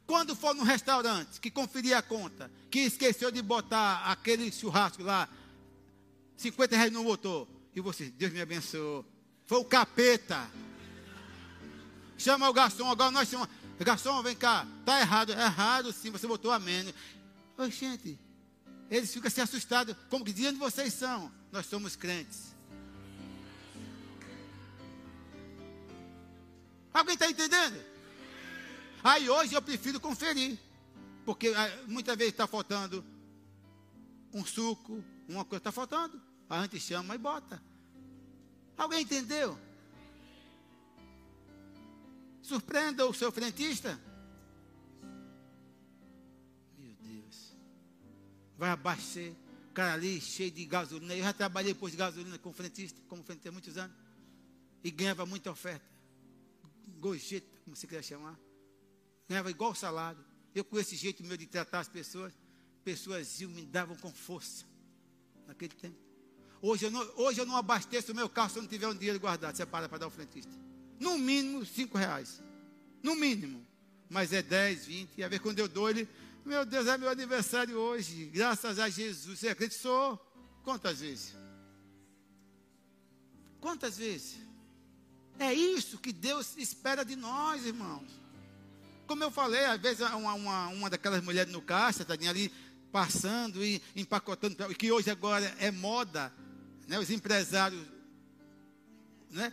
[0.07, 5.27] Quando for no restaurante, que conferir a conta, que esqueceu de botar aquele churrasco lá,
[6.38, 7.45] 50 reais não botou.
[7.75, 9.05] E você, Deus me abençoou.
[9.45, 10.49] Foi o capeta.
[12.17, 13.62] Chama o garçom, agora nós chamamos.
[13.84, 14.65] Garçom, vem cá.
[14.79, 15.31] Está errado.
[15.34, 16.93] É errado sim, você botou amém.
[17.57, 18.19] Oi, gente.
[18.89, 19.95] Eles ficam se assustados.
[20.09, 21.31] Como que de vocês são?
[21.51, 22.53] Nós somos crentes.
[26.93, 27.84] Alguém está entendendo?
[29.03, 30.57] Aí hoje eu prefiro conferir.
[31.25, 33.03] Porque ah, muitas vezes está faltando
[34.34, 36.21] um suco, uma coisa está faltando.
[36.49, 37.61] A gente chama e bota.
[38.77, 39.57] Alguém entendeu?
[42.44, 44.00] Surpreenda o seu frentista.
[46.78, 47.58] Meu Deus.
[48.56, 49.34] Vai abaixar.
[49.74, 51.16] Cara ali cheio de gasolina.
[51.16, 53.98] Eu já trabalhei por de gasolina como frentista, como frentista há muitos anos.
[54.84, 55.89] E ganhava muita oferta.
[57.00, 58.38] Gorjeta, como você quer chamar
[59.34, 60.24] ganhava igual o salário.
[60.54, 62.32] Eu, com esse jeito meu de tratar as pessoas,
[62.84, 64.66] pessoas me davam com força.
[65.48, 65.98] Naquele tempo.
[66.62, 68.96] Hoje eu, não, hoje eu não abasteço o meu carro se eu não tiver um
[68.96, 70.52] dinheiro guardado, separa para dar ao frentista.
[71.00, 72.41] No mínimo, cinco reais.
[73.02, 73.66] No mínimo.
[74.10, 75.10] Mas é 10, 20.
[75.18, 76.08] E a ver quando eu dou ele,
[76.46, 78.26] meu Deus, é meu aniversário hoje.
[78.26, 79.39] Graças a Jesus.
[79.39, 80.20] Você acreditou?
[80.64, 81.36] Quantas vezes?
[83.60, 84.38] Quantas vezes?
[85.39, 88.08] É isso que Deus espera de nós, irmãos.
[89.08, 92.52] Como eu falei, às vezes uma, uma, uma daquelas mulheres no caixa, tá ali
[92.91, 96.32] passando e empacotando, que hoje agora é moda,
[96.88, 97.00] né?
[97.00, 97.82] os empresários,
[99.32, 99.52] né?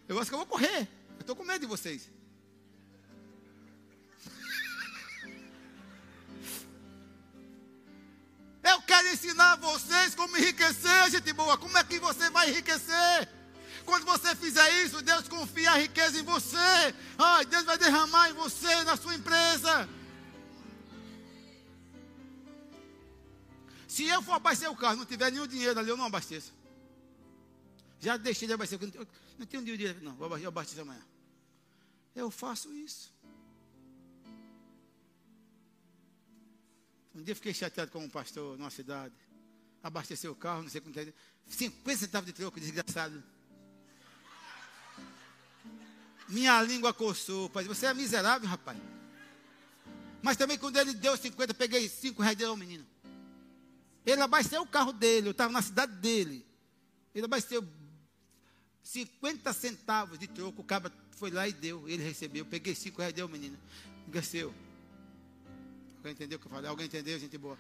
[0.09, 0.89] Eu acho que eu vou correr.
[1.17, 2.11] Eu estou com medo de vocês.
[8.63, 11.59] Eu quero ensinar vocês como enriquecer, gente boa.
[11.59, 13.29] Como é que você vai enriquecer?
[13.85, 16.95] Quando você fizer isso, Deus confia a riqueza em você.
[17.17, 19.89] Ai, Deus vai derramar em você, na sua empresa.
[23.97, 26.53] Se eu for abastecer o carro, não tiver nenhum dinheiro ali, eu não abasteço.
[27.99, 28.93] Já deixei de abastecer.
[29.39, 30.15] Não tenho dinheiro, não.
[30.17, 31.01] Vou abastecer amanhã.
[32.15, 33.11] Eu faço isso.
[37.15, 39.15] Um dia fiquei chateado com um pastor numa cidade.
[39.83, 41.11] Abasteceu o carro, não sei quanto é.
[41.47, 43.25] 50 centavos de troco, desgraçado.
[46.29, 47.49] Minha língua coçou.
[47.49, 48.79] Pai, você é miserável, rapaz.
[50.21, 52.87] Mas também quando ele deu 50, peguei 5 reais e deu ao menino.
[54.07, 56.47] Ele abasteceu o carro dele, eu estava na cidade dele.
[57.13, 57.67] Ele abasteceu
[58.85, 61.89] 50 centavos de troco, o cabra foi lá e deu.
[61.89, 63.59] Ele recebeu, peguei 5 reais e deu menino.
[64.07, 64.55] Engraceu.
[65.97, 66.71] Alguém entendeu o que eu falei?
[66.71, 67.59] Alguém entendeu, gente boa?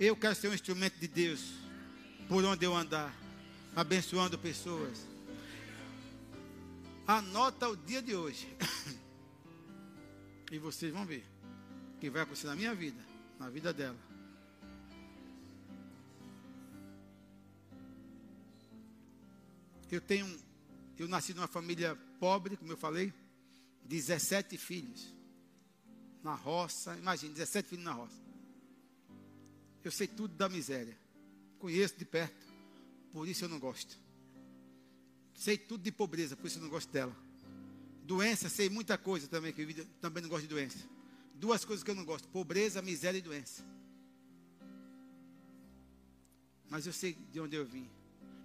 [0.00, 1.52] Eu quero ser um instrumento de Deus
[2.26, 3.14] por onde eu andar,
[3.74, 5.06] abençoando pessoas.
[7.06, 8.48] Anota o dia de hoje.
[10.50, 11.26] e vocês vão ver
[11.94, 13.02] o que vai acontecer na minha vida,
[13.38, 14.15] na vida dela.
[19.90, 20.26] Eu tenho,
[20.98, 23.12] eu nasci numa família pobre, como eu falei,
[23.84, 25.14] 17 filhos
[26.22, 26.96] na roça.
[26.96, 28.20] Imagine, 17 filhos na roça.
[29.84, 30.96] Eu sei tudo da miséria.
[31.58, 32.46] Conheço de perto.
[33.12, 33.96] Por isso eu não gosto.
[35.34, 37.16] Sei tudo de pobreza, por isso eu não gosto dela.
[38.02, 40.78] Doença, sei muita coisa também, que eu também não gosto de doença.
[41.34, 43.64] Duas coisas que eu não gosto: pobreza, miséria e doença.
[46.68, 47.88] Mas eu sei de onde eu vim.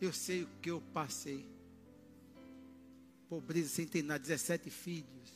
[0.01, 1.45] Eu sei o que eu passei.
[3.29, 5.31] Pobreza sem ter nada, 17 filhos.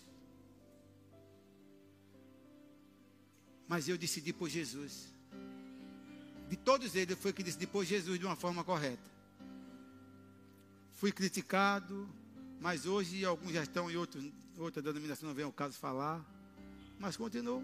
[3.68, 5.14] Mas eu decidi por Jesus.
[6.50, 9.16] De todos eles, foi que decidi por Jesus de uma forma correta.
[10.94, 12.10] Fui criticado,
[12.60, 14.20] mas hoje alguns já estão em outro,
[14.58, 16.26] outra denominação, não vem ao caso falar.
[17.00, 17.64] Mas continuo.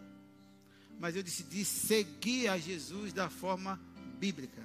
[0.99, 3.79] Mas eu decidi seguir a Jesus da forma
[4.19, 4.61] bíblica.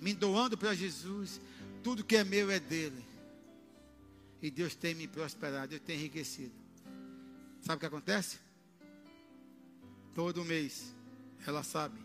[0.00, 1.40] Me doando para Jesus.
[1.82, 3.04] Tudo que é meu é dele.
[4.40, 6.52] E Deus tem me prosperado, Deus tem enriquecido.
[7.62, 8.38] Sabe o que acontece?
[10.14, 10.94] Todo mês,
[11.46, 11.98] ela sabe.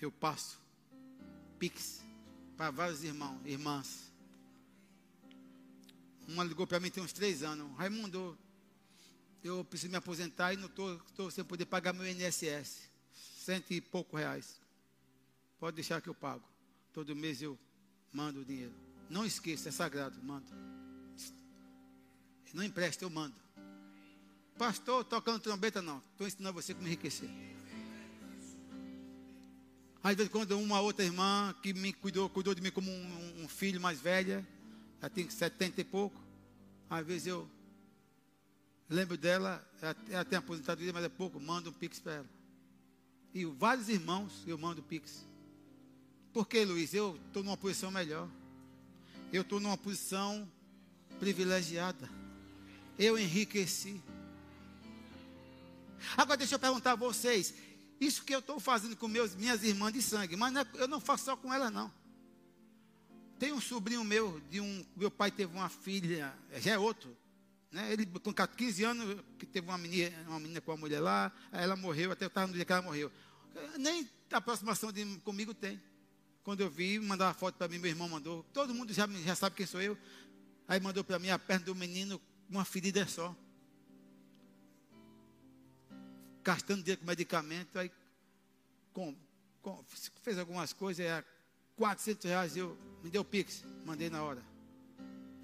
[0.00, 0.58] Eu passo
[1.58, 2.00] Pix
[2.56, 4.10] para vários irmãos, irmãs.
[6.26, 7.76] Uma ligou para mim tem uns três anos.
[7.76, 8.38] Raimundo,
[9.42, 12.88] eu preciso me aposentar e não estou sem poder pagar meu INSS.
[13.12, 14.60] Cento e pouco reais.
[15.60, 16.42] Pode deixar que eu pago.
[16.92, 17.56] Todo mês eu
[18.10, 18.74] mando o dinheiro.
[19.10, 20.50] Não esqueça, é sagrado, mando.
[22.54, 23.34] Não empresta, eu mando.
[24.58, 26.02] Pastor, tocando trombeta, não.
[26.12, 27.28] Estou ensinando você como enriquecer.
[30.02, 33.48] Às vezes, quando uma outra irmã que me cuidou, cuidou de mim como um, um
[33.48, 34.46] filho mais velha,
[35.00, 36.18] já tem 70 e pouco.
[36.88, 37.48] Às vezes eu
[38.88, 39.64] lembro dela,
[40.08, 42.30] ela tem aposentadoria, mas é pouco, mando um pix para ela.
[43.32, 45.29] E vários irmãos eu mando pix.
[46.32, 46.94] Por que, Luiz?
[46.94, 48.28] Eu estou numa posição melhor.
[49.32, 50.50] Eu estou numa posição
[51.18, 52.08] privilegiada.
[52.98, 54.00] Eu enriqueci.
[56.16, 57.54] Agora deixa eu perguntar a vocês:
[58.00, 60.88] isso que eu estou fazendo com meus, minhas irmãs de sangue, mas não é, eu
[60.88, 61.92] não faço só com elas, não.
[63.38, 67.16] Tem um sobrinho meu, de um, meu pai teve uma filha, já é outro,
[67.72, 67.92] né?
[67.92, 71.74] Ele com 15 anos, que teve uma menina, uma menina com uma mulher lá, ela
[71.74, 73.10] morreu, até eu estava no dia que ela morreu.
[73.78, 75.80] Nem aproximação de, comigo tem.
[76.50, 78.44] Quando eu vi, mandou uma foto para mim, meu irmão mandou.
[78.52, 79.96] Todo mundo já, já sabe quem sou eu.
[80.66, 83.32] Aí mandou para mim a perna do menino, uma ferida só.
[86.42, 87.88] gastando dinheiro com medicamento, aí
[88.92, 89.14] com,
[89.62, 89.84] com,
[90.24, 91.24] fez algumas coisas, é
[91.76, 94.42] 400 reais, eu, me deu pix, mandei na hora.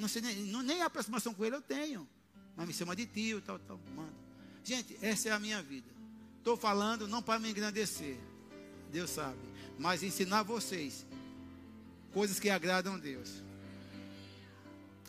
[0.00, 2.09] Não sei nem, não, nem aproximação com ele eu tenho,
[2.57, 4.12] mas me chama de tio, tal, tal, manda.
[4.64, 5.88] Gente, essa é a minha vida.
[6.38, 8.18] Estou falando não para me engrandecer,
[8.90, 9.38] Deus sabe,
[9.79, 11.05] mas ensinar vocês
[12.12, 13.43] coisas que agradam a Deus.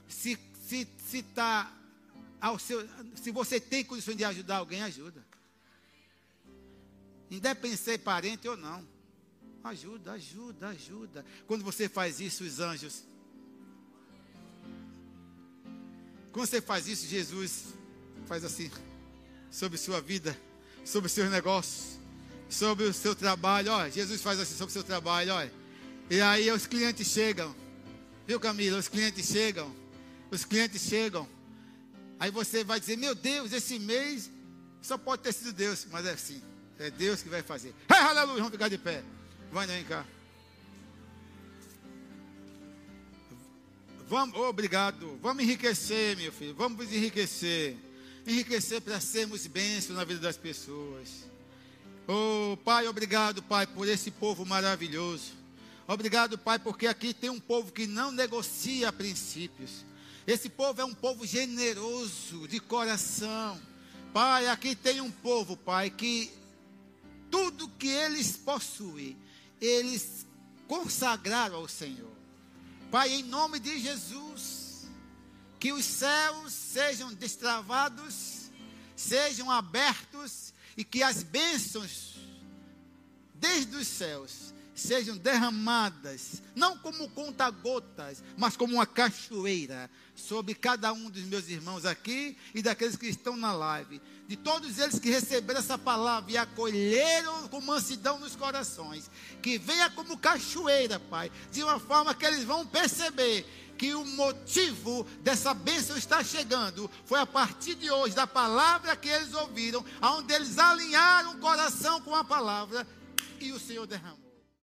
[0.10, 0.38] Se
[0.68, 1.72] se se tá
[2.42, 5.26] ao seu, se você tem condições de ajudar alguém, ajuda.
[7.30, 8.86] Independente se é parente ou não.
[9.64, 11.26] Ajuda, ajuda, ajuda.
[11.46, 13.04] Quando você faz isso, os anjos.
[16.32, 17.74] Quando você faz isso, Jesus
[18.28, 18.72] faz assim.
[19.50, 20.38] Sobre sua vida,
[20.86, 21.97] sobre seus negócios,
[22.50, 23.72] sobre o seu trabalho.
[23.72, 25.52] Olha, Jesus faz assim sobre o seu trabalho, olha.
[26.10, 27.56] E aí os clientes chegam.
[28.26, 28.78] Viu, Camila?
[28.78, 29.74] Os clientes chegam.
[30.32, 31.28] Os clientes chegam.
[32.20, 34.30] Aí você vai dizer: Meu Deus, esse mês
[34.82, 35.86] só pode ter sido Deus.
[35.92, 36.42] Mas é assim.
[36.80, 37.74] É Deus que vai fazer.
[37.90, 39.04] Hey, aleluia, vamos ficar de pé.
[39.52, 40.06] Vai, vem cá.
[44.08, 45.20] Vamos, obrigado.
[45.22, 46.56] Vamos enriquecer, meu filho.
[46.56, 47.76] Vamos enriquecer.
[48.26, 51.26] Enriquecer para sermos bênçãos na vida das pessoas.
[52.10, 55.34] Oh, Pai, obrigado, Pai, por esse povo maravilhoso.
[55.86, 59.86] Obrigado, Pai, porque aqui tem um povo que não negocia princípios.
[60.26, 63.60] Esse povo é um povo generoso de coração.
[64.14, 66.32] Pai, aqui tem um povo, Pai, que
[67.30, 69.18] tudo que eles possuem,
[69.60, 70.26] eles
[70.66, 72.12] consagraram ao Senhor.
[72.90, 74.88] Pai, em nome de Jesus,
[75.60, 78.50] que os céus sejam destravados,
[78.96, 82.16] sejam abertos e que as bênçãos
[83.34, 91.10] desde os céus sejam derramadas, não como conta-gotas, mas como uma cachoeira, sobre cada um
[91.10, 94.00] dos meus irmãos aqui e daqueles que estão na live.
[94.28, 99.10] De todos eles que receberam essa palavra e acolheram com mansidão nos corações.
[99.42, 103.46] Que venha como cachoeira, Pai, de uma forma que eles vão perceber
[103.78, 109.08] que o motivo dessa bênção está chegando foi a partir de hoje, da palavra que
[109.08, 112.86] eles ouviram, onde eles alinharam o coração com a palavra
[113.40, 114.27] e o Senhor derramou.